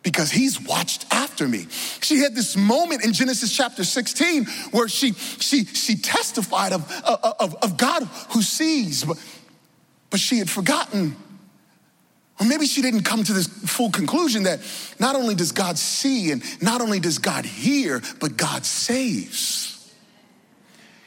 because 0.04 0.30
he's 0.30 0.60
watched 0.60 1.04
after 1.10 1.48
me. 1.48 1.66
She 2.00 2.18
had 2.18 2.36
this 2.36 2.56
moment 2.56 3.04
in 3.04 3.12
Genesis 3.12 3.52
chapter 3.52 3.82
16 3.82 4.44
where 4.70 4.86
she, 4.86 5.10
she, 5.14 5.64
she 5.64 5.96
testified 5.96 6.72
of, 6.72 6.88
of, 7.04 7.56
of 7.56 7.76
God 7.76 8.04
who 8.30 8.42
sees, 8.42 9.02
but, 9.02 9.16
but 10.08 10.20
she 10.20 10.38
had 10.38 10.48
forgotten 10.48 11.16
or 12.40 12.46
maybe 12.46 12.66
she 12.66 12.82
didn't 12.82 13.02
come 13.02 13.24
to 13.24 13.32
this 13.32 13.46
full 13.46 13.90
conclusion 13.90 14.44
that 14.44 14.60
not 14.98 15.16
only 15.16 15.34
does 15.34 15.52
God 15.52 15.76
see 15.78 16.30
and 16.30 16.42
not 16.62 16.80
only 16.80 17.00
does 17.00 17.18
God 17.18 17.44
hear, 17.44 18.00
but 18.20 18.36
God 18.36 18.64
saves. 18.64 19.92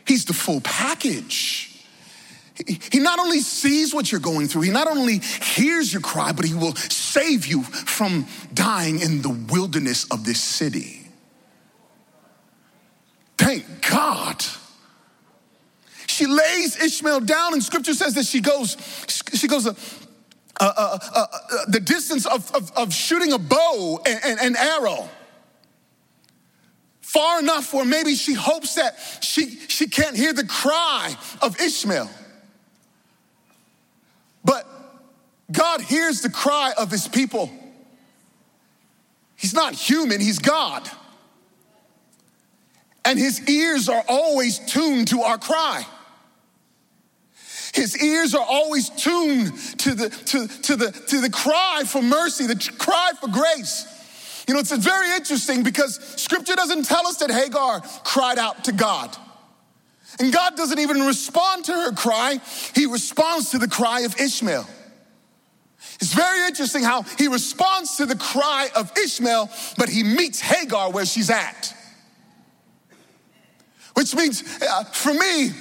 He's 0.06 0.26
the 0.26 0.34
full 0.34 0.62
package. 0.62 1.68
He 2.68 3.00
not 3.00 3.18
only 3.18 3.40
sees 3.40 3.94
what 3.94 4.12
you're 4.12 4.22
going 4.22 4.48
through, 4.48 4.62
he 4.62 4.72
not 4.72 4.88
only 4.88 5.20
hears 5.20 5.92
your 5.92 6.02
cry, 6.02 6.32
but 6.32 6.46
he 6.46 6.54
will 6.54 6.76
save 6.76 7.48
you 7.48 7.64
from 7.64 8.28
dying 8.54 9.00
in 9.00 9.22
the 9.22 9.30
wilderness 9.30 10.06
of 10.12 10.26
this 10.26 10.40
city. 10.40 11.08
Thank 13.38 13.66
God. 13.90 14.44
She 16.08 16.28
lays 16.28 16.80
Ishmael 16.80 17.22
down, 17.22 17.54
and 17.54 17.64
scripture 17.64 17.94
says 17.94 18.14
that 18.16 18.26
she 18.26 18.42
goes, 18.42 18.78
she 19.34 19.48
goes, 19.48 19.68
uh, 20.62 20.74
uh, 20.78 21.00
uh, 21.16 21.66
the 21.70 21.80
distance 21.80 22.28
of, 22.28 22.54
of, 22.54 22.72
of, 22.78 22.94
shooting 22.94 23.34
a 23.34 23.40
bow 23.40 24.00
and, 24.06 24.40
an 24.40 24.56
arrow. 24.56 25.10
Far 27.02 27.40
enough 27.40 27.74
where 27.74 27.84
maybe 27.84 28.14
she 28.14 28.36
hopes 28.36 28.76
that 28.76 28.96
she, 29.22 29.58
she 29.68 29.88
can't 29.88 30.16
hear 30.16 30.34
the 30.34 30.46
cry 30.46 31.16
of 31.42 31.60
Ishmael. 31.60 32.10
But 34.46 34.68
God 35.52 35.82
hears 35.82 36.22
the 36.22 36.30
cry 36.30 36.74
of 36.78 36.92
his 36.92 37.08
people. 37.08 37.52
He's 39.36 39.56
not 39.56 39.74
human, 39.74 40.22
he's 40.22 40.38
God. 40.38 40.88
And 43.04 43.18
his 43.18 43.50
ears 43.50 43.90
are 43.90 44.04
always 44.08 44.60
tuned 44.60 45.08
to 45.08 45.22
our 45.22 45.40
cry. 45.40 45.88
His 47.74 48.02
ears 48.04 48.36
are 48.36 48.46
always 48.46 48.90
tuned 48.90 49.58
to 49.80 49.94
the, 49.94 50.10
to, 50.10 50.48
to, 50.48 50.76
the, 50.76 50.92
to 50.92 51.22
the 51.22 51.30
cry 51.30 51.84
for 51.86 52.02
mercy, 52.02 52.46
the 52.46 52.72
cry 52.78 53.12
for 53.20 53.30
grace. 53.30 53.88
You 54.48 54.56
know, 54.56 54.60
it's 54.60 54.76
very 54.76 55.16
interesting 55.16 55.64
because 55.64 55.96
scripture 56.22 56.56
doesn't 56.56 56.84
tell 56.84 57.08
us 57.08 57.18
that 57.18 57.32
Hagar 57.32 57.82
cried 58.04 58.38
out 58.38 58.66
to 58.66 58.72
God. 58.72 59.16
And 60.20 60.34
God 60.34 60.58
doesn't 60.58 60.80
even 60.80 61.02
respond 61.02 61.66
to 61.66 61.74
her 61.74 61.94
cry, 61.94 62.40
He 62.76 62.86
responds 62.86 63.52
to 63.52 63.58
the 63.58 63.68
cry 63.68 64.02
of 64.02 64.20
Ishmael. 64.20 64.68
It's 66.02 66.14
very 66.14 66.46
interesting 66.48 66.84
how 66.84 67.04
He 67.04 67.28
responds 67.28 67.96
to 67.98 68.06
the 68.06 68.18
cry 68.18 68.70
of 68.76 68.92
Ishmael, 68.98 69.50
but 69.78 69.88
He 69.88 70.04
meets 70.04 70.42
Hagar 70.42 70.92
where 70.92 71.06
she's 71.06 71.30
at. 71.30 71.74
Which 73.94 74.16
means, 74.16 74.44
uh, 74.62 74.84
for 74.86 75.14
me, 75.14 75.52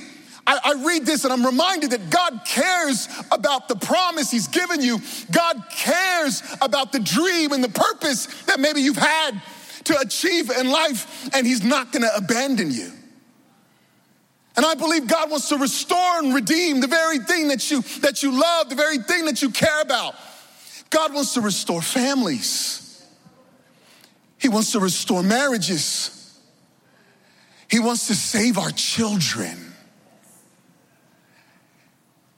I, 0.51 0.59
I, 0.65 0.85
read 0.85 1.07
this 1.07 1.23
and 1.23 1.33
I'm 1.33 1.47
reminded 1.47 1.93
that 1.93 2.11
God 2.11 2.41
cares 2.45 3.09
about 3.31 3.69
the 3.69 3.77
promise 3.77 4.33
He's 4.33 4.49
given 4.49 4.83
you. 4.83 4.99
God 5.31 5.63
cares 5.71 6.43
about 6.61 6.91
the 6.91 6.99
dream 6.99 7.53
and 7.53 7.63
the 7.63 7.69
purpose 7.69 8.27
that 8.47 8.59
maybe 8.59 8.83
you've 8.83 8.97
had 8.97 9.41
to 9.85 9.99
achieve 10.01 10.51
in 10.51 10.69
life, 10.69 11.33
and 11.33 11.47
He's 11.47 11.63
not 11.63 11.93
gonna 11.93 12.11
abandon 12.17 12.73
you. 12.73 12.91
And 14.57 14.67
I 14.67 14.75
believe 14.75 15.07
God 15.07 15.31
wants 15.31 15.49
to 15.51 15.57
restore 15.57 16.19
and 16.19 16.35
redeem 16.35 16.81
the 16.81 16.89
very 16.89 17.21
thing 17.21 17.49
that 17.49 17.71
you 17.71 17.83
that 18.01 18.25
you 18.25 18.33
love, 18.33 18.71
the 18.71 18.75
very 18.75 18.99
thing 18.99 19.27
that 19.27 19.43
you 19.43 19.51
care 19.51 19.81
about. 19.81 20.17
God 20.91 21.15
wants 21.15 21.35
to 21.35 21.41
restore 21.41 21.81
families. 21.81 23.07
He 24.37 24.49
wants 24.49 24.73
to 24.73 24.81
restore 24.81 25.23
marriages. 25.23 26.41
He 27.71 27.79
wants 27.79 28.09
to 28.09 28.17
save 28.17 28.59
our 28.59 28.73
children. 28.73 29.70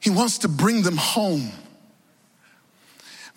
He 0.03 0.11
wants 0.11 0.39
to 0.39 0.49
bring 0.49 0.83
them 0.83 0.97
home. 0.97 1.53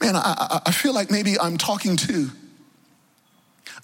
Man, 0.02 0.16
I, 0.16 0.62
I 0.66 0.72
feel 0.72 0.96
like 0.96 1.12
maybe 1.12 1.40
I'm 1.40 1.58
talking 1.58 1.96
to 1.96 2.32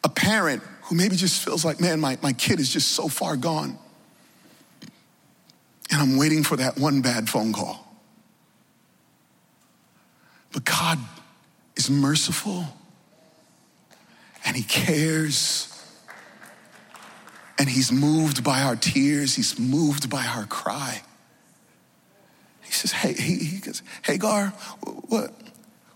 a 0.04 0.10
parent 0.10 0.64
who 0.86 0.96
maybe 0.96 1.16
just 1.16 1.46
feels 1.46 1.64
like, 1.64 1.80
man, 1.80 2.00
my, 2.00 2.18
my 2.24 2.34
kid 2.34 2.60
is 2.60 2.74
just 2.74 2.90
so 2.94 3.08
far 3.08 3.38
gone. 3.38 3.78
And 5.92 6.02
I'm 6.02 6.18
waiting 6.18 6.44
for 6.44 6.56
that 6.56 6.80
one 6.80 7.02
bad 7.02 7.30
phone 7.30 7.54
call. 7.54 7.88
But 10.52 10.66
God 10.66 10.98
is 11.76 11.88
merciful 11.88 12.66
and 14.44 14.56
He 14.56 14.64
cares. 14.64 15.68
And 17.60 17.70
He's 17.70 17.92
moved 17.92 18.44
by 18.44 18.62
our 18.62 18.76
tears, 18.76 19.36
He's 19.36 19.60
moved 19.60 20.10
by 20.10 20.26
our 20.26 20.48
cry. 20.48 21.04
He 22.72 22.78
says, 22.78 22.94
Hey, 22.94 23.12
he, 23.12 23.36
he 23.36 23.60
goes, 23.60 23.84
Hagar, 24.04 24.48
what, 25.10 25.34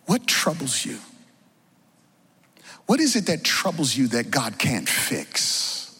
what 0.07 0.27
troubles 0.27 0.85
you? 0.85 0.99
What 2.85 2.99
is 2.99 3.15
it 3.15 3.27
that 3.27 3.45
troubles 3.45 3.95
you 3.95 4.09
that 4.09 4.29
God 4.29 4.57
can't 4.57 4.87
fix? 4.87 5.97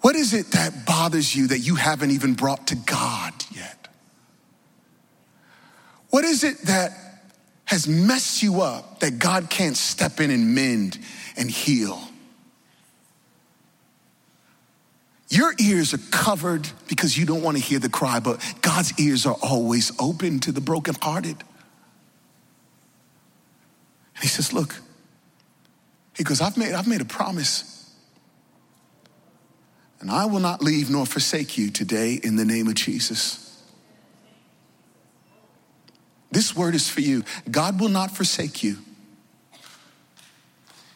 What 0.00 0.16
is 0.16 0.32
it 0.32 0.52
that 0.52 0.86
bothers 0.86 1.36
you 1.36 1.48
that 1.48 1.58
you 1.58 1.74
haven't 1.74 2.12
even 2.12 2.32
brought 2.32 2.68
to 2.68 2.76
God 2.76 3.34
yet? 3.54 3.88
What 6.08 6.24
is 6.24 6.44
it 6.44 6.62
that 6.62 6.92
has 7.66 7.86
messed 7.86 8.42
you 8.42 8.62
up 8.62 9.00
that 9.00 9.18
God 9.18 9.50
can't 9.50 9.76
step 9.76 10.18
in 10.18 10.30
and 10.30 10.54
mend 10.54 10.98
and 11.36 11.50
heal? 11.50 12.00
Your 15.34 15.52
ears 15.58 15.92
are 15.92 15.98
covered 16.12 16.68
because 16.86 17.18
you 17.18 17.26
don't 17.26 17.42
want 17.42 17.56
to 17.56 17.62
hear 17.62 17.80
the 17.80 17.88
cry, 17.88 18.20
but 18.20 18.40
God's 18.62 18.96
ears 19.00 19.26
are 19.26 19.34
always 19.42 19.90
open 19.98 20.38
to 20.40 20.52
the 20.52 20.60
brokenhearted. 20.60 21.42
And 24.14 24.22
he 24.22 24.28
says, 24.28 24.52
Look, 24.52 24.76
he 26.16 26.22
goes, 26.22 26.40
I've 26.40 26.56
made, 26.56 26.72
I've 26.72 26.86
made 26.86 27.00
a 27.00 27.04
promise. 27.04 27.92
And 29.98 30.08
I 30.08 30.26
will 30.26 30.38
not 30.38 30.62
leave 30.62 30.88
nor 30.88 31.04
forsake 31.04 31.58
you 31.58 31.68
today 31.68 32.20
in 32.22 32.36
the 32.36 32.44
name 32.44 32.68
of 32.68 32.74
Jesus. 32.74 33.60
This 36.30 36.54
word 36.54 36.76
is 36.76 36.88
for 36.88 37.00
you. 37.00 37.24
God 37.50 37.80
will 37.80 37.88
not 37.88 38.12
forsake 38.12 38.62
you, 38.62 38.78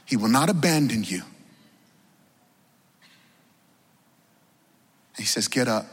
He 0.06 0.16
will 0.16 0.28
not 0.28 0.48
abandon 0.48 1.02
you. 1.02 1.22
He 5.18 5.24
says, 5.24 5.48
Get 5.48 5.68
up. 5.68 5.86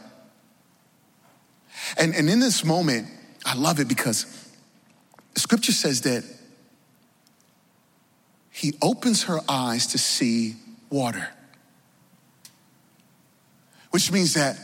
And, 1.98 2.14
and 2.14 2.30
in 2.30 2.40
this 2.40 2.64
moment, 2.64 3.08
I 3.44 3.54
love 3.54 3.80
it 3.80 3.88
because 3.88 4.26
scripture 5.34 5.72
says 5.72 6.00
that 6.02 6.24
he 8.50 8.74
opens 8.80 9.24
her 9.24 9.40
eyes 9.48 9.88
to 9.88 9.98
see 9.98 10.56
water, 10.88 11.28
which 13.90 14.10
means 14.10 14.34
that 14.34 14.58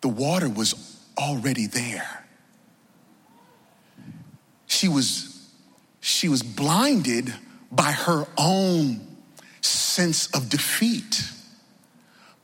the 0.00 0.08
water 0.08 0.48
was 0.48 0.96
already 1.18 1.66
there. 1.66 2.24
She 4.66 4.88
was, 4.88 5.50
she 6.00 6.28
was 6.28 6.42
blinded 6.42 7.34
by 7.70 7.92
her 7.92 8.26
own 8.38 9.06
sense 9.60 10.28
of 10.34 10.48
defeat 10.48 11.22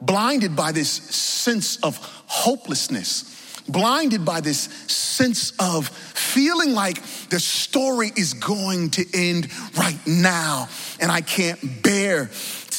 blinded 0.06 0.56
by 0.56 0.72
this 0.72 0.90
sense 0.90 1.76
of 1.82 1.96
hopelessness, 2.26 3.62
blinded 3.68 4.24
by 4.24 4.40
this 4.40 4.60
sense 4.88 5.52
of 5.58 5.88
feeling 5.88 6.72
like 6.74 7.02
the 7.30 7.40
story 7.40 8.10
is 8.16 8.34
going 8.34 8.90
to 8.90 9.04
end 9.14 9.48
right 9.76 9.98
now, 10.06 10.68
and 11.00 11.10
I 11.10 11.20
can't 11.20 11.82
bear 11.82 12.26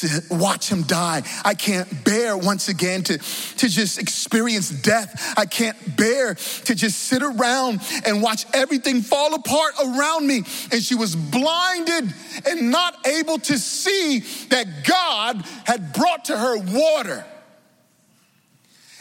to 0.00 0.22
watch 0.30 0.68
him 0.68 0.82
die. 0.82 1.22
I 1.44 1.54
can't 1.54 2.04
bear 2.04 2.36
once 2.36 2.68
again 2.68 3.02
to, 3.04 3.18
to 3.18 3.68
just 3.68 3.98
experience 3.98 4.70
death. 4.70 5.34
I 5.36 5.46
can't 5.46 5.76
bear 5.96 6.34
to 6.34 6.74
just 6.74 6.98
sit 7.04 7.22
around 7.22 7.80
and 8.04 8.22
watch 8.22 8.46
everything 8.52 9.02
fall 9.02 9.34
apart 9.34 9.74
around 9.84 10.26
me. 10.26 10.42
And 10.72 10.82
she 10.82 10.94
was 10.94 11.14
blinded 11.14 12.12
and 12.46 12.70
not 12.70 13.06
able 13.06 13.38
to 13.38 13.58
see 13.58 14.20
that 14.50 14.84
God 14.84 15.44
had 15.64 15.92
brought 15.92 16.26
to 16.26 16.36
her 16.36 16.58
water. 16.58 17.24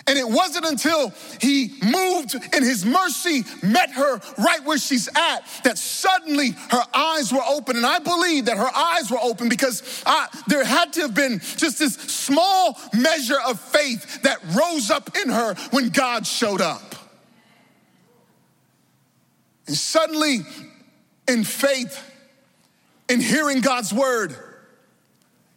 And 0.08 0.20
it 0.20 0.28
wasn't 0.28 0.66
until 0.66 1.12
he 1.42 1.74
moved 1.84 2.36
in 2.36 2.64
his 2.64 2.86
mercy, 2.86 3.44
met 3.64 3.90
her 3.90 4.20
right 4.38 4.64
where 4.64 4.78
she's 4.78 5.08
at, 5.08 5.40
that 5.64 5.80
suddenly 5.80 6.52
her 6.70 6.84
eyes 6.94 7.34
were 7.34 7.42
open. 7.48 7.76
And 7.76 7.86
I 7.86 7.98
believe 7.98 8.46
that 8.46 8.58
her 8.58 8.70
eyes 8.76 9.10
were 9.10 9.20
open 9.20 9.50
because 9.50 10.04
I, 10.06 10.28
there 10.48 10.64
had 10.64 10.94
to 10.94 11.02
have 11.02 11.16
been 11.16 11.40
just 11.40 11.80
this 11.80 11.96
small 11.96 12.80
measure 12.94 13.40
of 13.48 13.60
faith 13.60 14.22
that 14.22 14.38
rose 14.56 14.92
up 14.92 15.10
in 15.24 15.30
her 15.30 15.56
when 15.72 15.90
God 15.90 16.28
showed 16.28 16.62
up. 16.62 16.94
And 19.66 19.76
suddenly, 19.76 20.42
in 21.28 21.44
faith, 21.44 22.00
in 23.10 23.22
hearing 23.22 23.62
God's 23.62 23.92
word, 23.92 24.36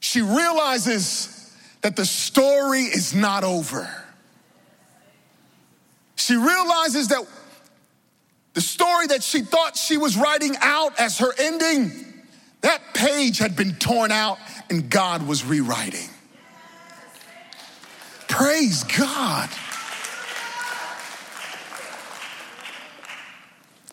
she 0.01 0.23
realizes 0.23 1.55
that 1.83 1.97
the 1.97 2.07
story 2.07 2.85
is 2.85 3.15
not 3.15 3.45
over. 3.45 4.07
She 6.29 6.37
realizes 6.37 7.09
that 7.09 7.27
the 8.53 8.61
story 8.61 9.07
that 9.07 9.23
she 9.23 9.41
thought 9.41 9.79
she 9.79 9.97
was 9.97 10.15
writing 10.15 10.57
out 10.61 11.01
as 11.01 11.21
her 11.21 11.33
ending, 11.39 11.91
that 12.61 12.83
page 12.93 13.39
had 13.39 13.57
been 13.57 13.77
torn 13.77 14.13
out 14.13 14.37
and 14.69 14.91
God 14.91 15.27
was 15.27 15.43
rewriting. 15.43 16.11
Praise 18.29 18.85
God. 18.85 19.49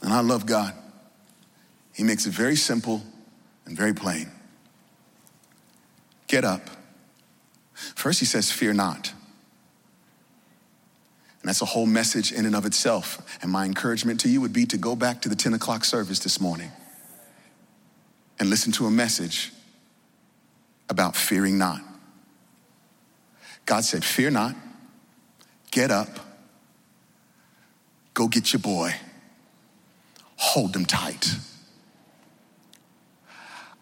And 0.02 0.12
I 0.12 0.19
love 0.19 0.45
God. 0.45 0.74
He 1.93 2.04
makes 2.04 2.26
it 2.26 2.34
very 2.34 2.58
simple 2.58 3.02
and 3.65 3.78
very 3.78 3.93
plain. 3.93 4.30
Get 6.28 6.43
up. 6.43 6.69
First, 7.74 8.19
he 8.19 8.26
says, 8.26 8.52
Fear 8.52 8.74
not. 8.74 9.13
And 11.45 11.49
that's 11.51 11.62
a 11.62 11.65
whole 11.65 11.86
message 11.86 12.31
in 12.31 12.47
and 12.47 12.55
of 12.55 12.65
itself. 12.65 13.21
And 13.43 13.51
my 13.51 13.65
encouragement 13.65 14.19
to 14.21 14.27
you 14.27 14.41
would 14.41 14.51
be 14.51 14.65
to 14.65 14.77
go 14.77 14.95
back 14.95 15.21
to 15.21 15.29
the 15.29 15.36
10 15.36 15.53
o'clock 15.53 15.86
service 15.86 16.17
this 16.17 16.41
morning 16.41 16.71
and 18.39 18.49
listen 18.49 18.71
to 18.71 18.88
a 18.88 18.89
message 18.89 19.51
about 20.89 21.15
fearing 21.15 21.60
not. 21.60 21.81
God 23.67 23.84
said, 23.84 24.03
Fear 24.03 24.31
not, 24.31 24.55
get 25.69 25.91
up, 25.91 26.10
go 28.15 28.27
get 28.27 28.51
your 28.51 28.60
boy, 28.60 28.95
hold 30.38 30.73
them 30.73 30.86
tight. 30.86 31.36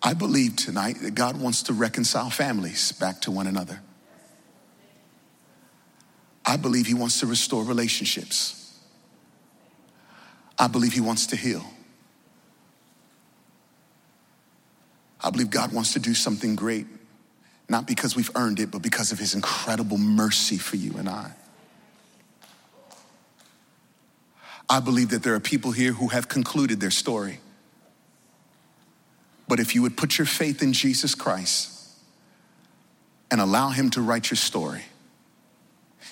I 0.01 0.13
believe 0.13 0.57
tonight 0.57 0.97
that 1.01 1.15
God 1.15 1.39
wants 1.39 1.63
to 1.63 1.71
reconcile 1.71 2.29
families 2.29 2.91
back 2.91 3.21
to 3.21 3.31
one 3.31 3.47
another. 3.47 3.79
I 6.45 6.57
believe 6.57 6.87
He 6.87 6.93
wants 6.93 7.19
to 7.21 7.25
restore 7.25 7.63
relationships. 7.63 8.79
I 10.57 10.67
believe 10.67 10.93
He 10.93 11.01
wants 11.01 11.27
to 11.27 11.35
heal. 11.35 11.63
I 15.21 15.29
believe 15.29 15.49
God 15.49 15.71
wants 15.71 15.93
to 15.93 15.99
do 15.99 16.13
something 16.13 16.55
great, 16.55 16.85
not 17.69 17.87
because 17.87 18.15
we've 18.15 18.31
earned 18.35 18.59
it, 18.59 18.71
but 18.71 18.81
because 18.81 19.11
of 19.11 19.19
His 19.19 19.33
incredible 19.35 19.97
mercy 19.97 20.57
for 20.57 20.75
you 20.75 20.95
and 20.97 21.07
I. 21.07 21.31
I 24.69 24.79
believe 24.79 25.09
that 25.09 25.23
there 25.23 25.35
are 25.35 25.39
people 25.39 25.71
here 25.71 25.93
who 25.93 26.09
have 26.09 26.27
concluded 26.27 26.79
their 26.79 26.91
story. 26.91 27.39
But 29.47 29.59
if 29.59 29.75
you 29.75 29.81
would 29.81 29.95
put 29.95 30.17
your 30.17 30.25
faith 30.25 30.61
in 30.61 30.73
Jesus 30.73 31.15
Christ 31.15 31.71
and 33.29 33.39
allow 33.39 33.69
Him 33.69 33.89
to 33.91 34.01
write 34.01 34.29
your 34.29 34.37
story, 34.37 34.83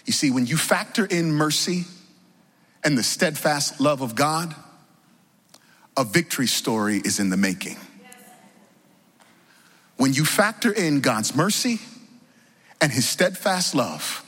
you 0.06 0.14
see, 0.14 0.32
when 0.32 0.46
you 0.46 0.58
factor 0.58 1.06
in 1.06 1.32
mercy 1.32 1.86
and 2.84 2.98
the 2.98 3.04
steadfast 3.04 3.80
love 3.80 4.02
of 4.02 4.16
God, 4.16 4.56
a 5.96 6.04
victory 6.04 6.48
story 6.48 7.02
is 7.04 7.20
in 7.20 7.30
the 7.30 7.38
making. 7.38 7.78
When 9.98 10.14
you 10.14 10.26
factor 10.26 10.72
in 10.72 11.02
God's 11.02 11.36
mercy 11.36 11.80
and 12.80 12.92
his 12.92 13.08
steadfast 13.08 13.76
love, 13.76 14.26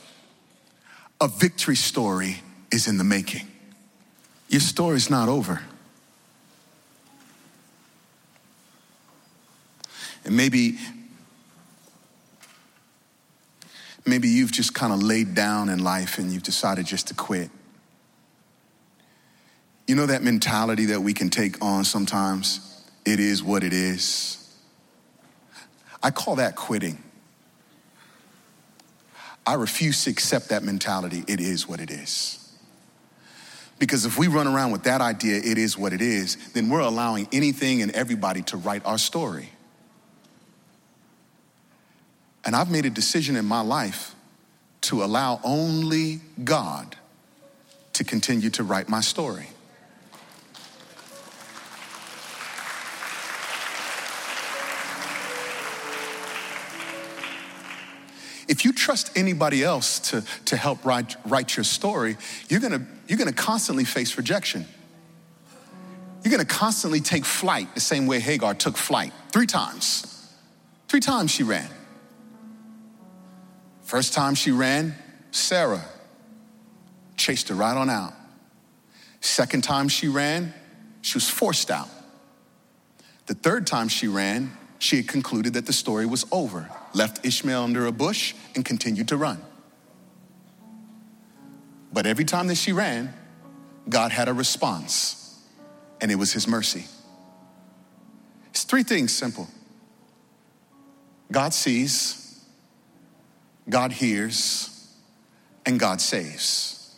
a 1.20 1.26
victory 1.26 1.76
story 1.76 2.40
is 2.70 2.86
in 2.86 2.98
the 2.98 3.04
making. 3.04 3.48
Your 4.48 4.60
story's 4.60 5.10
not 5.10 5.28
over. 5.28 5.62
And 10.24 10.36
maybe 10.36 10.78
Maybe 14.06 14.28
you've 14.28 14.52
just 14.52 14.74
kind 14.74 14.92
of 14.92 15.02
laid 15.02 15.34
down 15.34 15.68
in 15.68 15.82
life 15.82 16.18
and 16.18 16.30
you've 16.32 16.42
decided 16.42 16.86
just 16.86 17.08
to 17.08 17.14
quit. 17.14 17.50
You 19.86 19.94
know 19.94 20.06
that 20.06 20.22
mentality 20.22 20.86
that 20.86 21.00
we 21.00 21.12
can 21.12 21.30
take 21.30 21.62
on 21.62 21.84
sometimes? 21.84 22.82
It 23.04 23.20
is 23.20 23.42
what 23.42 23.62
it 23.62 23.72
is. 23.72 24.40
I 26.02 26.10
call 26.10 26.36
that 26.36 26.56
quitting. 26.56 27.02
I 29.46 29.54
refuse 29.54 30.04
to 30.04 30.10
accept 30.10 30.50
that 30.50 30.62
mentality. 30.62 31.24
It 31.26 31.40
is 31.40 31.68
what 31.68 31.80
it 31.80 31.90
is. 31.90 32.40
Because 33.78 34.06
if 34.06 34.18
we 34.18 34.28
run 34.28 34.46
around 34.46 34.70
with 34.70 34.84
that 34.84 35.00
idea, 35.00 35.36
it 35.36 35.58
is 35.58 35.76
what 35.76 35.92
it 35.92 36.00
is, 36.00 36.36
then 36.52 36.70
we're 36.70 36.80
allowing 36.80 37.28
anything 37.32 37.82
and 37.82 37.90
everybody 37.92 38.42
to 38.42 38.56
write 38.56 38.84
our 38.86 38.98
story. 38.98 39.50
And 42.44 42.54
I've 42.54 42.70
made 42.70 42.84
a 42.84 42.90
decision 42.90 43.36
in 43.36 43.44
my 43.46 43.60
life 43.60 44.14
to 44.82 45.02
allow 45.02 45.40
only 45.44 46.20
God 46.42 46.96
to 47.94 48.04
continue 48.04 48.50
to 48.50 48.62
write 48.62 48.88
my 48.88 49.00
story. 49.00 49.48
If 58.46 58.64
you 58.64 58.72
trust 58.72 59.10
anybody 59.16 59.64
else 59.64 59.98
to, 60.10 60.22
to 60.46 60.56
help 60.56 60.84
write, 60.84 61.16
write 61.24 61.56
your 61.56 61.64
story, 61.64 62.18
you're 62.50 62.60
gonna, 62.60 62.86
you're 63.08 63.18
gonna 63.18 63.32
constantly 63.32 63.84
face 63.84 64.18
rejection. 64.18 64.66
You're 66.22 66.30
gonna 66.30 66.44
constantly 66.44 67.00
take 67.00 67.24
flight 67.24 67.74
the 67.74 67.80
same 67.80 68.06
way 68.06 68.20
Hagar 68.20 68.54
took 68.54 68.76
flight 68.76 69.12
three 69.32 69.46
times. 69.46 70.30
Three 70.88 71.00
times 71.00 71.30
she 71.30 71.42
ran. 71.42 71.68
First 73.84 74.14
time 74.14 74.34
she 74.34 74.50
ran, 74.50 74.94
Sarah 75.30 75.84
chased 77.16 77.48
her 77.48 77.54
right 77.54 77.76
on 77.76 77.88
out. 77.88 78.12
Second 79.20 79.62
time 79.62 79.88
she 79.88 80.08
ran, 80.08 80.52
she 81.02 81.16
was 81.16 81.28
forced 81.28 81.70
out. 81.70 81.88
The 83.26 83.34
third 83.34 83.66
time 83.66 83.88
she 83.88 84.08
ran, 84.08 84.56
she 84.78 84.96
had 84.96 85.08
concluded 85.08 85.54
that 85.54 85.66
the 85.66 85.72
story 85.72 86.06
was 86.06 86.26
over, 86.32 86.68
left 86.92 87.24
Ishmael 87.24 87.62
under 87.62 87.86
a 87.86 87.92
bush, 87.92 88.34
and 88.54 88.64
continued 88.64 89.08
to 89.08 89.16
run. 89.16 89.40
But 91.92 92.06
every 92.06 92.24
time 92.24 92.48
that 92.48 92.56
she 92.56 92.72
ran, 92.72 93.14
God 93.88 94.12
had 94.12 94.28
a 94.28 94.32
response, 94.32 95.38
and 96.00 96.10
it 96.10 96.16
was 96.16 96.32
His 96.32 96.48
mercy. 96.48 96.84
It's 98.50 98.64
three 98.64 98.82
things 98.82 99.12
simple 99.12 99.48
God 101.30 101.54
sees, 101.54 102.23
God 103.68 103.92
hears, 103.92 104.88
and 105.64 105.80
God 105.80 106.00
saves. 106.00 106.94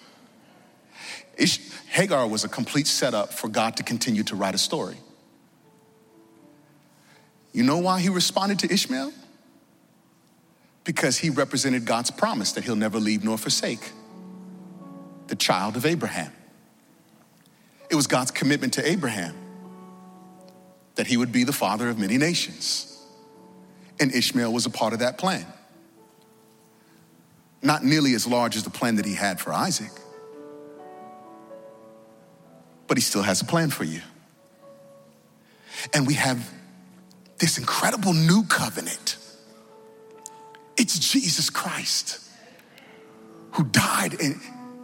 Ish- 1.37 1.61
Hagar 1.89 2.27
was 2.27 2.45
a 2.45 2.49
complete 2.49 2.87
setup 2.87 3.33
for 3.33 3.49
God 3.49 3.77
to 3.77 3.83
continue 3.83 4.23
to 4.25 4.37
write 4.37 4.55
a 4.55 4.59
story. 4.59 4.97
You 7.53 7.63
know 7.63 7.79
why 7.79 8.01
he 8.01 8.09
responded 8.09 8.59
to 8.61 8.73
Ishmael? 8.73 9.13
Because 10.85 11.19
he 11.19 11.31
represented 11.31 11.85
God's 11.85 12.11
promise 12.11 12.53
that 12.53 12.65
he'll 12.65 12.77
never 12.77 13.01
leave 13.01 13.25
nor 13.25 13.39
forsake 13.39 13.93
the 15.29 15.37
child 15.37 15.77
of 15.77 15.87
Abraham. 15.87 16.33
It 17.91 17.95
was 17.95 18.07
God's 18.07 18.31
commitment 18.31 18.75
to 18.75 18.87
Abraham 18.87 19.35
that 20.97 21.07
he 21.07 21.17
would 21.17 21.33
be 21.33 21.45
the 21.45 21.53
father 21.53 21.89
of 21.89 21.99
many 21.99 22.19
nations. 22.19 22.93
And 23.99 24.15
Ishmael 24.15 24.53
was 24.53 24.67
a 24.67 24.71
part 24.71 24.93
of 24.93 24.99
that 24.99 25.19
plan 25.19 25.47
not 27.67 27.85
nearly 27.85 28.15
as 28.15 28.27
large 28.27 28.57
as 28.57 28.63
the 28.63 28.71
plan 28.71 28.97
that 28.97 29.05
he 29.05 29.15
had 29.15 29.41
for 29.41 29.53
Isaac, 29.53 29.91
but 32.87 32.97
He 32.97 33.03
still 33.03 33.23
has 33.23 33.41
a 33.41 33.45
plan 33.45 33.71
for 33.71 33.85
you. 33.85 34.01
And 35.93 36.07
we 36.07 36.15
have 36.15 36.51
this 37.39 37.59
incredible 37.59 38.13
new 38.13 38.45
covenant. 38.45 39.17
It's 40.77 40.99
Jesus 40.99 41.51
Christ 41.51 42.21
who 43.53 43.65
died 43.65 44.21
and, 44.21 44.41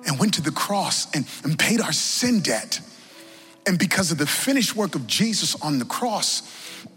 and 0.07 0.19
went 0.19 0.35
to 0.35 0.43
the 0.43 0.51
cross 0.51 1.11
and, 1.15 1.27
and 1.45 1.59
paid 1.59 1.81
our 1.81 1.93
sin 1.93 2.41
debt. 2.41 2.81
And 3.67 3.79
because 3.79 4.11
of 4.11 4.19
the 4.19 4.27
finished 4.27 4.75
work 4.75 4.95
of 4.95 5.07
Jesus 5.07 5.55
on 5.63 5.79
the 5.79 5.85
cross, 5.85 6.43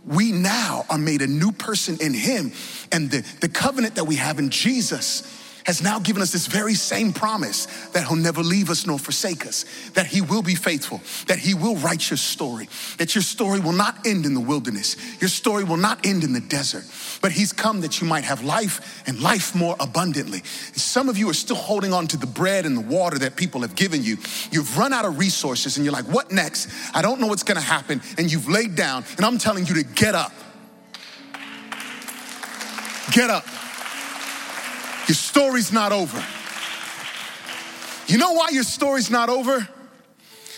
we 0.05 0.31
now 0.31 0.85
are 0.89 0.97
made 0.97 1.21
a 1.21 1.27
new 1.27 1.51
person 1.51 1.97
in 2.01 2.13
Him. 2.13 2.51
And 2.91 3.11
the, 3.11 3.25
the 3.41 3.49
covenant 3.49 3.95
that 3.95 4.05
we 4.05 4.15
have 4.15 4.39
in 4.39 4.49
Jesus 4.49 5.44
has 5.65 5.81
now 5.81 5.99
given 5.99 6.21
us 6.21 6.31
this 6.31 6.45
very 6.47 6.75
same 6.75 7.11
promise 7.11 7.65
that 7.87 8.07
he'll 8.07 8.15
never 8.15 8.41
leave 8.41 8.69
us 8.69 8.85
nor 8.85 8.99
forsake 8.99 9.45
us, 9.45 9.65
that 9.93 10.05
he 10.05 10.21
will 10.21 10.43
be 10.43 10.55
faithful, 10.55 11.01
that 11.27 11.39
he 11.39 11.53
will 11.53 11.75
write 11.77 12.09
your 12.09 12.17
story, 12.17 12.69
that 12.97 13.15
your 13.15 13.23
story 13.23 13.59
will 13.59 13.73
not 13.73 14.05
end 14.05 14.25
in 14.25 14.35
the 14.35 14.39
wilderness, 14.39 14.95
your 15.19 15.27
story 15.27 15.63
will 15.63 15.77
not 15.77 16.05
end 16.05 16.23
in 16.23 16.33
the 16.33 16.39
desert, 16.39 16.83
but 17.21 17.31
he's 17.31 17.51
come 17.51 17.81
that 17.81 17.99
you 17.99 18.07
might 18.07 18.23
have 18.23 18.43
life 18.43 19.03
and 19.07 19.19
life 19.19 19.55
more 19.55 19.75
abundantly. 19.79 20.43
Some 20.43 21.09
of 21.09 21.17
you 21.17 21.29
are 21.29 21.33
still 21.33 21.55
holding 21.55 21.93
on 21.93 22.07
to 22.07 22.17
the 22.17 22.27
bread 22.27 22.65
and 22.65 22.77
the 22.77 22.81
water 22.81 23.17
that 23.19 23.35
people 23.35 23.61
have 23.61 23.75
given 23.75 24.03
you. 24.03 24.17
You've 24.51 24.77
run 24.77 24.93
out 24.93 25.05
of 25.05 25.17
resources 25.17 25.77
and 25.77 25.85
you're 25.85 25.93
like, 25.93 26.05
what 26.05 26.31
next? 26.31 26.69
I 26.93 27.01
don't 27.01 27.19
know 27.19 27.27
what's 27.27 27.43
gonna 27.43 27.59
happen. 27.59 28.01
And 28.19 28.31
you've 28.31 28.47
laid 28.47 28.75
down, 28.75 29.03
and 29.17 29.25
I'm 29.25 29.39
telling 29.39 29.65
you 29.65 29.73
to 29.75 29.83
get 29.83 30.13
up. 30.13 30.31
Get 33.11 33.31
up. 33.31 33.45
Your 35.07 35.15
story's 35.15 35.71
not 35.71 35.91
over. 35.91 36.23
You 38.07 38.17
know 38.17 38.33
why 38.33 38.49
your 38.51 38.63
story's 38.63 39.09
not 39.09 39.29
over? 39.29 39.67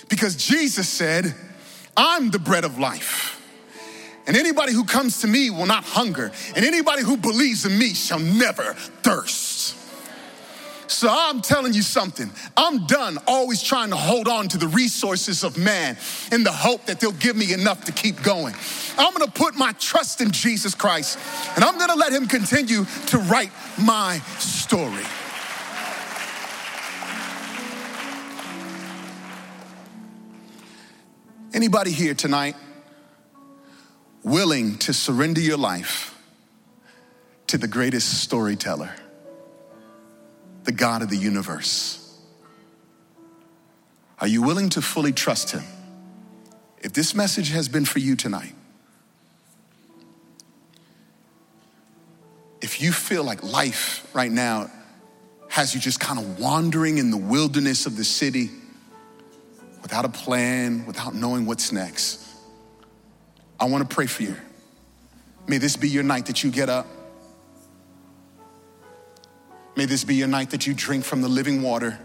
Because 0.09 0.35
Jesus 0.35 0.87
said, 0.87 1.33
I'm 1.95 2.31
the 2.31 2.39
bread 2.39 2.63
of 2.63 2.77
life. 2.77 3.33
And 4.25 4.35
anybody 4.35 4.73
who 4.73 4.83
comes 4.83 5.21
to 5.21 5.27
me 5.27 5.49
will 5.49 5.65
not 5.65 5.85
hunger, 5.85 6.31
and 6.55 6.65
anybody 6.65 7.01
who 7.01 7.15
believes 7.15 7.65
in 7.65 7.77
me 7.77 7.93
shall 7.93 8.19
never 8.19 8.73
thirst. 8.73 9.75
So 10.87 11.09
I'm 11.11 11.41
telling 11.41 11.73
you 11.73 11.81
something. 11.81 12.31
I'm 12.55 12.87
done 12.87 13.19
always 13.27 13.61
trying 13.61 13.89
to 13.89 13.95
hold 13.95 14.27
on 14.27 14.47
to 14.49 14.57
the 14.57 14.67
resources 14.67 15.43
of 15.43 15.57
man 15.57 15.97
in 16.31 16.43
the 16.43 16.51
hope 16.51 16.85
that 16.85 16.99
they'll 16.99 17.11
give 17.11 17.35
me 17.35 17.53
enough 17.53 17.85
to 17.85 17.91
keep 17.91 18.23
going. 18.23 18.55
I'm 18.97 19.13
gonna 19.13 19.29
put 19.29 19.55
my 19.55 19.73
trust 19.73 20.21
in 20.21 20.31
Jesus 20.31 20.73
Christ 20.73 21.19
and 21.55 21.63
I'm 21.63 21.77
gonna 21.77 21.95
let 21.95 22.13
him 22.13 22.27
continue 22.27 22.85
to 23.07 23.17
write 23.19 23.51
my 23.77 24.19
story. 24.39 25.03
Anybody 31.53 31.91
here 31.91 32.13
tonight 32.13 32.55
willing 34.23 34.77
to 34.79 34.93
surrender 34.93 35.41
your 35.41 35.57
life 35.57 36.13
to 37.47 37.57
the 37.57 37.67
greatest 37.67 38.21
storyteller? 38.21 38.93
The 40.67 40.73
God 40.73 41.01
of 41.01 41.09
the 41.09 41.15
universe? 41.15 42.03
Are 44.19 44.27
you 44.27 44.43
willing 44.43 44.67
to 44.71 44.81
fully 44.81 45.13
trust 45.13 45.51
Him? 45.51 45.63
If 46.81 46.91
this 46.91 47.15
message 47.15 47.51
has 47.51 47.69
been 47.69 47.85
for 47.85 47.99
you 47.99 48.17
tonight, 48.17 48.53
if 52.61 52.81
you 52.81 52.91
feel 52.91 53.23
like 53.23 53.43
life 53.43 54.05
right 54.13 54.31
now 54.31 54.69
has 55.47 55.73
you 55.73 55.79
just 55.79 56.01
kind 56.01 56.19
of 56.19 56.37
wandering 56.37 56.97
in 56.97 57.11
the 57.11 57.17
wilderness 57.17 57.85
of 57.85 57.95
the 57.95 58.03
city 58.03 58.49
without 59.81 60.03
a 60.03 60.09
plan, 60.09 60.85
without 60.85 61.15
knowing 61.15 61.45
what's 61.45 61.71
next, 61.71 62.27
I 63.57 63.65
want 63.65 63.89
to 63.89 63.95
pray 63.95 64.05
for 64.05 64.23
you. 64.23 64.35
May 65.47 65.59
this 65.59 65.77
be 65.77 65.87
your 65.87 66.03
night 66.03 66.25
that 66.25 66.43
you 66.43 66.51
get 66.51 66.67
up 66.67 66.87
May 69.77 69.85
this 69.85 70.03
be 70.03 70.15
your 70.15 70.27
night 70.27 70.49
that 70.49 70.65
you 70.65 70.73
drink 70.73 71.05
from 71.05 71.21
the 71.21 71.27
living 71.27 71.61
water 71.61 71.99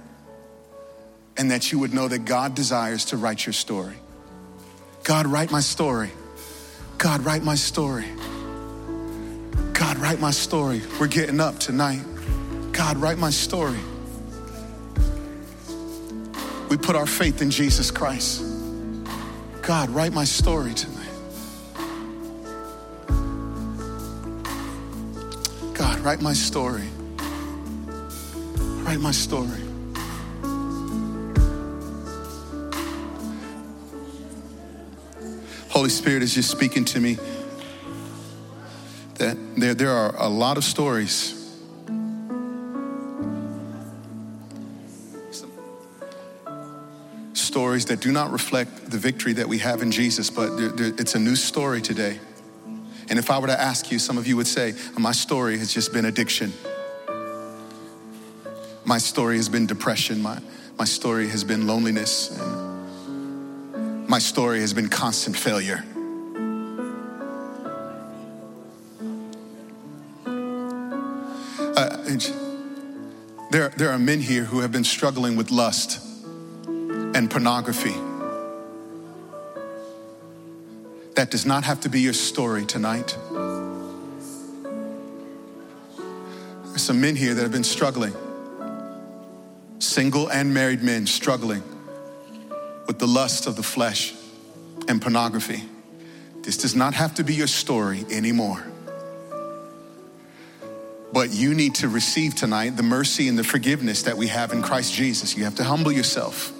and 1.39 1.51
that 1.51 1.73
you 1.73 1.79
would 1.79 1.95
know 1.95 2.07
that 2.07 2.27
God 2.27 2.55
desires 2.55 3.07
to 3.07 3.17
write 3.17 3.47
your 3.47 3.55
story. 3.55 3.95
God, 5.05 5.27
write 5.27 5.51
my 5.51 5.61
story. 5.61 6.11
God, 6.99 7.25
write 7.25 7.43
my 7.43 7.55
story. 7.55 8.05
God, 9.73 9.97
write 9.97 10.21
my 10.21 10.31
story. 10.33 10.83
We're 11.01 11.07
getting 11.07 11.41
up 11.41 11.59
tonight. 11.59 12.03
God, 12.73 12.99
write 12.99 13.17
my 13.17 13.31
story. 13.31 13.81
We 16.69 16.77
put 16.77 16.95
our 16.95 17.07
faith 17.07 17.41
in 17.41 17.51
Jesus 17.51 17.91
Christ. 17.91 18.45
God, 19.63 19.89
write 19.89 20.13
my 20.13 20.25
story 20.25 20.75
tonight. 20.75 20.99
God, 25.73 26.01
write 26.01 26.21
my 26.21 26.35
story. 26.35 26.83
Write 28.85 28.99
my 28.99 29.13
story. 29.13 29.63
Holy 35.69 35.89
Spirit 35.89 36.23
is 36.23 36.35
just 36.35 36.51
speaking 36.51 36.85
to 36.87 37.01
me 37.01 37.17
that 39.15 39.37
there, 39.57 39.75
there 39.75 39.91
are 39.91 40.15
a 40.17 40.29
lot 40.29 40.57
of 40.59 40.65
stories. 40.65 41.39
Stories 47.35 47.87
that 47.87 48.01
do 48.01 48.11
not 48.11 48.33
reflect 48.33 48.91
the 48.91 48.99
victory 48.99 49.33
that 49.35 49.49
we 49.49 49.59
have 49.59 49.81
in 49.81 49.93
Jesus, 49.93 50.29
but 50.29 50.57
there, 50.57 50.69
there, 50.71 50.93
it's 50.99 51.15
a 51.15 51.21
new 51.21 51.37
story 51.37 51.81
today. 51.81 52.19
And 53.09 53.19
if 53.19 53.31
I 53.31 53.39
were 53.39 53.47
to 53.47 53.61
ask 53.61 53.93
you, 53.93 53.99
some 53.99 54.19
of 54.19 54.27
you 54.27 54.37
would 54.37 54.47
say, 54.47 54.75
My 54.99 55.13
story 55.13 55.57
has 55.59 55.73
just 55.73 55.93
been 55.93 56.05
addiction. 56.05 56.53
My 58.93 58.99
story 58.99 59.39
has 59.39 59.49
been 59.49 59.65
depression. 59.65 60.21
My, 60.21 60.39
my 60.79 60.85
story 60.85 61.27
has 61.29 61.45
been 61.45 61.67
loneliness. 61.67 62.39
And 62.39 64.07
my 64.07 64.19
story 64.19 64.61
has 64.61 64.75
been 64.75 64.91
constant 64.91 65.35
failure. 65.35 65.83
Uh, 71.75 72.19
there, 73.51 73.71
there 73.71 73.89
are 73.89 73.99
men 73.99 74.21
here 74.21 74.45
who 74.45 74.61
have 74.61 74.73
been 74.73 74.85
struggling 74.85 75.37
with 75.37 75.51
lust 75.51 75.99
and 76.67 77.31
pornography. 77.31 77.97
That 81.15 81.31
does 81.31 81.47
not 81.47 81.65
have 81.65 81.81
to 81.81 81.89
be 81.89 82.03
your 82.03 82.13
story 82.13 82.67
tonight. 82.67 83.17
There's 86.67 86.83
some 86.83 87.01
men 87.01 87.17
here 87.17 87.33
that 87.33 87.41
have 87.41 87.53
been 87.53 87.65
struggling 87.65 88.13
single 89.93 90.31
and 90.31 90.55
married 90.55 90.83
men 90.83 91.07
struggling 91.07 91.63
with 92.87 92.99
the 92.99 93.07
lust 93.07 93.47
of 93.47 93.57
the 93.57 93.63
flesh 93.63 94.15
and 94.89 95.03
pornography. 95.03 95.63
This 96.43 96.57
does 96.57 96.75
not 96.75 96.95
have 96.95 97.15
to 97.17 97.25
be 97.25 97.35
your 97.35 97.47
story 97.47 98.05
anymore. 98.11 98.65
But 101.13 101.31
you 101.31 101.53
need 101.53 101.75
to 101.77 101.89
receive 101.89 102.35
tonight 102.35 102.71
the 102.71 102.83
mercy 102.83 103.29
and 103.29 103.39
the 103.39 103.45
forgiveness 103.45 104.05
that 104.05 104.17
we 104.17 104.29
have 104.29 104.53
in 104.53 104.63
Christ 104.63 104.95
Jesus. 104.95 105.37
You 105.37 105.45
have 105.45 105.57
to 105.57 105.65
humble 105.65 105.93
yourself. 105.93 106.53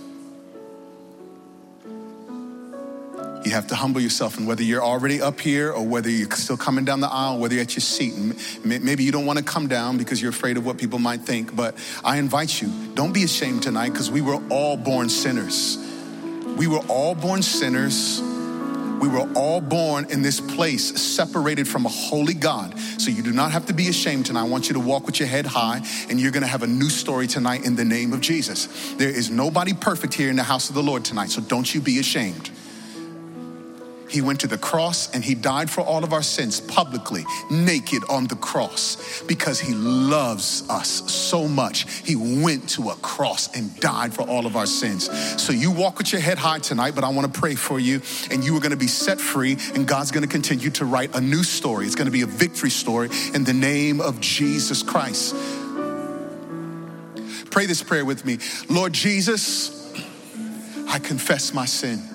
You 3.53 3.57
have 3.57 3.67
to 3.67 3.75
humble 3.75 4.01
yourself, 4.01 4.39
and 4.39 4.47
whether 4.47 4.63
you're 4.63 4.83
already 4.83 5.21
up 5.21 5.39
here 5.39 5.71
or 5.73 5.87
whether 5.87 6.09
you're 6.09 6.31
still 6.31 6.57
coming 6.57 6.87
down 6.87 7.01
the 7.01 7.13
aisle, 7.13 7.39
whether 7.39 7.53
you're 7.53 7.65
at 7.65 7.75
your 7.75 7.83
seat, 7.83 8.15
maybe 8.65 9.05
you 9.05 9.13
don't 9.13 9.27
want 9.27 9.39
to 9.41 9.45
come 9.45 9.69
down 9.69 9.99
because 9.99 10.23
you're 10.23 10.31
afraid 10.31 10.57
of 10.57 10.65
what 10.65 10.79
people 10.79 10.99
might 10.99 11.21
think, 11.21 11.55
but 11.55 11.77
I 12.03 12.17
invite 12.17 12.63
you, 12.63 12.73
don't 12.95 13.13
be 13.13 13.25
ashamed 13.25 13.63
tonight 13.63 13.91
because 13.91 14.11
we 14.11 14.23
were 14.23 14.41
all 14.49 14.79
born 14.79 15.11
sinners. 15.11 15.77
We 16.57 16.67
were 16.67 16.81
all 16.89 17.15
born 17.15 17.43
sinners. 17.43 18.23
We 18.23 19.09
were 19.09 19.31
all 19.35 19.61
born 19.61 20.07
in 20.11 20.23
this 20.23 20.41
place 20.41 20.99
separated 20.99 21.69
from 21.69 21.85
a 21.85 21.91
holy 21.91 22.33
God. 22.33 22.79
So 22.79 23.11
you 23.11 23.23
do 23.23 23.33
not 23.33 23.53
have 23.53 23.67
to 23.67 23.75
be 23.75 23.89
ashamed 23.89 24.25
tonight. 24.25 24.45
I 24.45 24.49
want 24.49 24.69
you 24.69 24.73
to 24.73 24.81
walk 24.81 25.05
with 25.05 25.21
your 25.21 25.29
head 25.29 25.45
high, 25.45 25.83
and 26.09 26.19
you're 26.19 26.31
to 26.31 26.47
have 26.47 26.63
a 26.63 26.67
new 26.67 26.89
story 26.89 27.27
tonight 27.27 27.67
in 27.67 27.77
the 27.77 27.85
name 27.85 28.15
of 28.15 28.23
Jesus. 28.23 28.95
There 28.95 29.11
is 29.11 29.29
nobody 29.29 29.75
perfect 29.75 30.15
here 30.15 30.31
in 30.31 30.37
the 30.37 30.43
house 30.43 30.71
of 30.71 30.75
the 30.75 30.83
Lord 30.83 31.05
tonight, 31.05 31.29
so 31.29 31.43
don't 31.43 31.75
you 31.75 31.83
be 31.83 31.99
ashamed. 31.99 32.49
He 34.13 34.21
went 34.21 34.41
to 34.41 34.47
the 34.47 34.59
cross 34.59 35.11
and 35.15 35.25
he 35.25 35.35
died 35.35 35.71
for 35.71 35.81
all 35.81 36.05
of 36.05 36.13
our 36.13 36.23
sins 36.23 36.61
publicly, 36.61 37.25
naked 37.51 38.03
on 38.11 38.27
the 38.27 38.37
cross, 38.37 39.23
because 39.23 39.59
he 39.59 39.73
loves 39.73 40.69
us 40.69 41.11
so 41.11 41.49
much. 41.49 41.91
He 42.07 42.15
went 42.15 42.69
to 42.71 42.91
a 42.91 42.95
cross 42.97 43.57
and 43.57 43.75
died 43.81 44.13
for 44.13 44.23
all 44.23 44.45
of 44.45 44.55
our 44.55 44.67
sins. 44.67 45.09
So 45.43 45.55
you 45.55 45.71
walk 45.71 45.97
with 45.97 46.13
your 46.13 46.21
head 46.21 46.37
high 46.37 46.59
tonight, 46.59 46.95
but 46.95 47.05
I 47.05 47.09
want 47.09 47.33
to 47.33 47.41
pray 47.41 47.55
for 47.55 47.81
you, 47.81 48.03
and 48.31 48.45
you 48.45 48.55
are 48.55 48.61
going 48.61 48.73
to 48.73 48.77
be 48.77 48.87
set 48.87 49.19
free, 49.19 49.57
and 49.75 49.89
God's 49.89 50.11
going 50.11 50.23
to 50.23 50.29
continue 50.29 50.69
to 50.73 50.85
write 50.85 51.17
a 51.17 51.21
new 51.21 51.43
story. 51.43 51.87
It's 51.87 51.95
going 51.95 52.07
to 52.07 52.13
be 52.13 52.23
a 52.23 52.27
victory 52.27 52.71
story 52.71 53.09
in 53.33 53.45
the 53.45 53.55
name 53.55 54.03
of 54.03 54.21
Jesus 54.21 54.83
Christ. 54.83 55.35
Pray 57.51 57.65
this 57.65 57.83
prayer 57.83 58.05
with 58.05 58.27
me 58.27 58.39
Lord 58.69 58.93
Jesus. 58.93 59.79
I 60.89 60.99
confess 60.99 61.55
my 61.55 61.65
sin. 61.65 62.12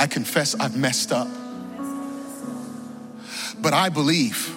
I 0.00 0.06
confess 0.06 0.54
I've 0.54 0.78
messed 0.78 1.12
up. 1.12 1.28
But 3.60 3.74
I 3.74 3.90
believe 3.90 4.50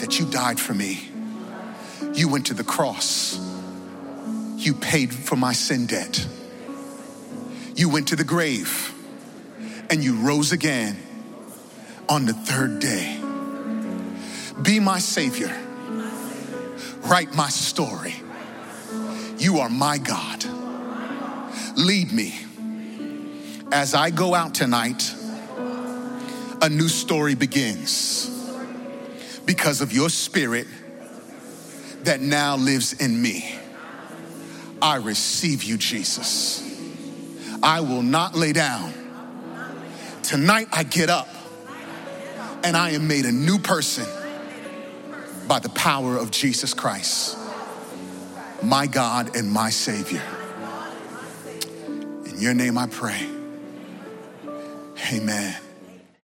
that 0.00 0.18
you 0.18 0.26
died 0.26 0.58
for 0.58 0.74
me. 0.74 1.08
You 2.14 2.28
went 2.28 2.46
to 2.46 2.54
the 2.54 2.64
cross. 2.64 3.38
You 4.56 4.74
paid 4.74 5.14
for 5.14 5.36
my 5.36 5.52
sin 5.52 5.86
debt. 5.86 6.26
You 7.76 7.88
went 7.88 8.08
to 8.08 8.16
the 8.16 8.24
grave 8.24 8.92
and 9.88 10.02
you 10.02 10.16
rose 10.16 10.50
again 10.50 10.96
on 12.08 12.26
the 12.26 12.32
third 12.32 12.80
day. 12.80 13.16
Be 14.62 14.80
my 14.80 14.98
Savior. 14.98 15.56
Write 17.02 17.32
my 17.36 17.50
story. 17.50 18.16
You 19.38 19.58
are 19.58 19.68
my 19.68 19.98
God. 19.98 20.44
Lead 21.76 22.10
me. 22.12 22.34
As 23.74 23.92
I 23.92 24.10
go 24.10 24.36
out 24.36 24.54
tonight, 24.54 25.12
a 26.62 26.68
new 26.68 26.86
story 26.86 27.34
begins 27.34 28.30
because 29.46 29.80
of 29.80 29.92
your 29.92 30.08
spirit 30.10 30.68
that 32.04 32.20
now 32.20 32.56
lives 32.56 32.92
in 32.92 33.20
me. 33.20 33.58
I 34.80 34.98
receive 34.98 35.64
you, 35.64 35.76
Jesus. 35.76 36.62
I 37.64 37.80
will 37.80 38.02
not 38.02 38.36
lay 38.36 38.52
down. 38.52 38.94
Tonight 40.22 40.68
I 40.70 40.84
get 40.84 41.10
up 41.10 41.26
and 42.62 42.76
I 42.76 42.90
am 42.90 43.08
made 43.08 43.24
a 43.24 43.32
new 43.32 43.58
person 43.58 44.06
by 45.48 45.58
the 45.58 45.70
power 45.70 46.16
of 46.16 46.30
Jesus 46.30 46.74
Christ, 46.74 47.36
my 48.62 48.86
God 48.86 49.34
and 49.34 49.50
my 49.50 49.70
Savior. 49.70 50.22
In 52.24 52.40
your 52.40 52.54
name 52.54 52.78
I 52.78 52.86
pray. 52.86 53.34
Amen. 55.12 55.63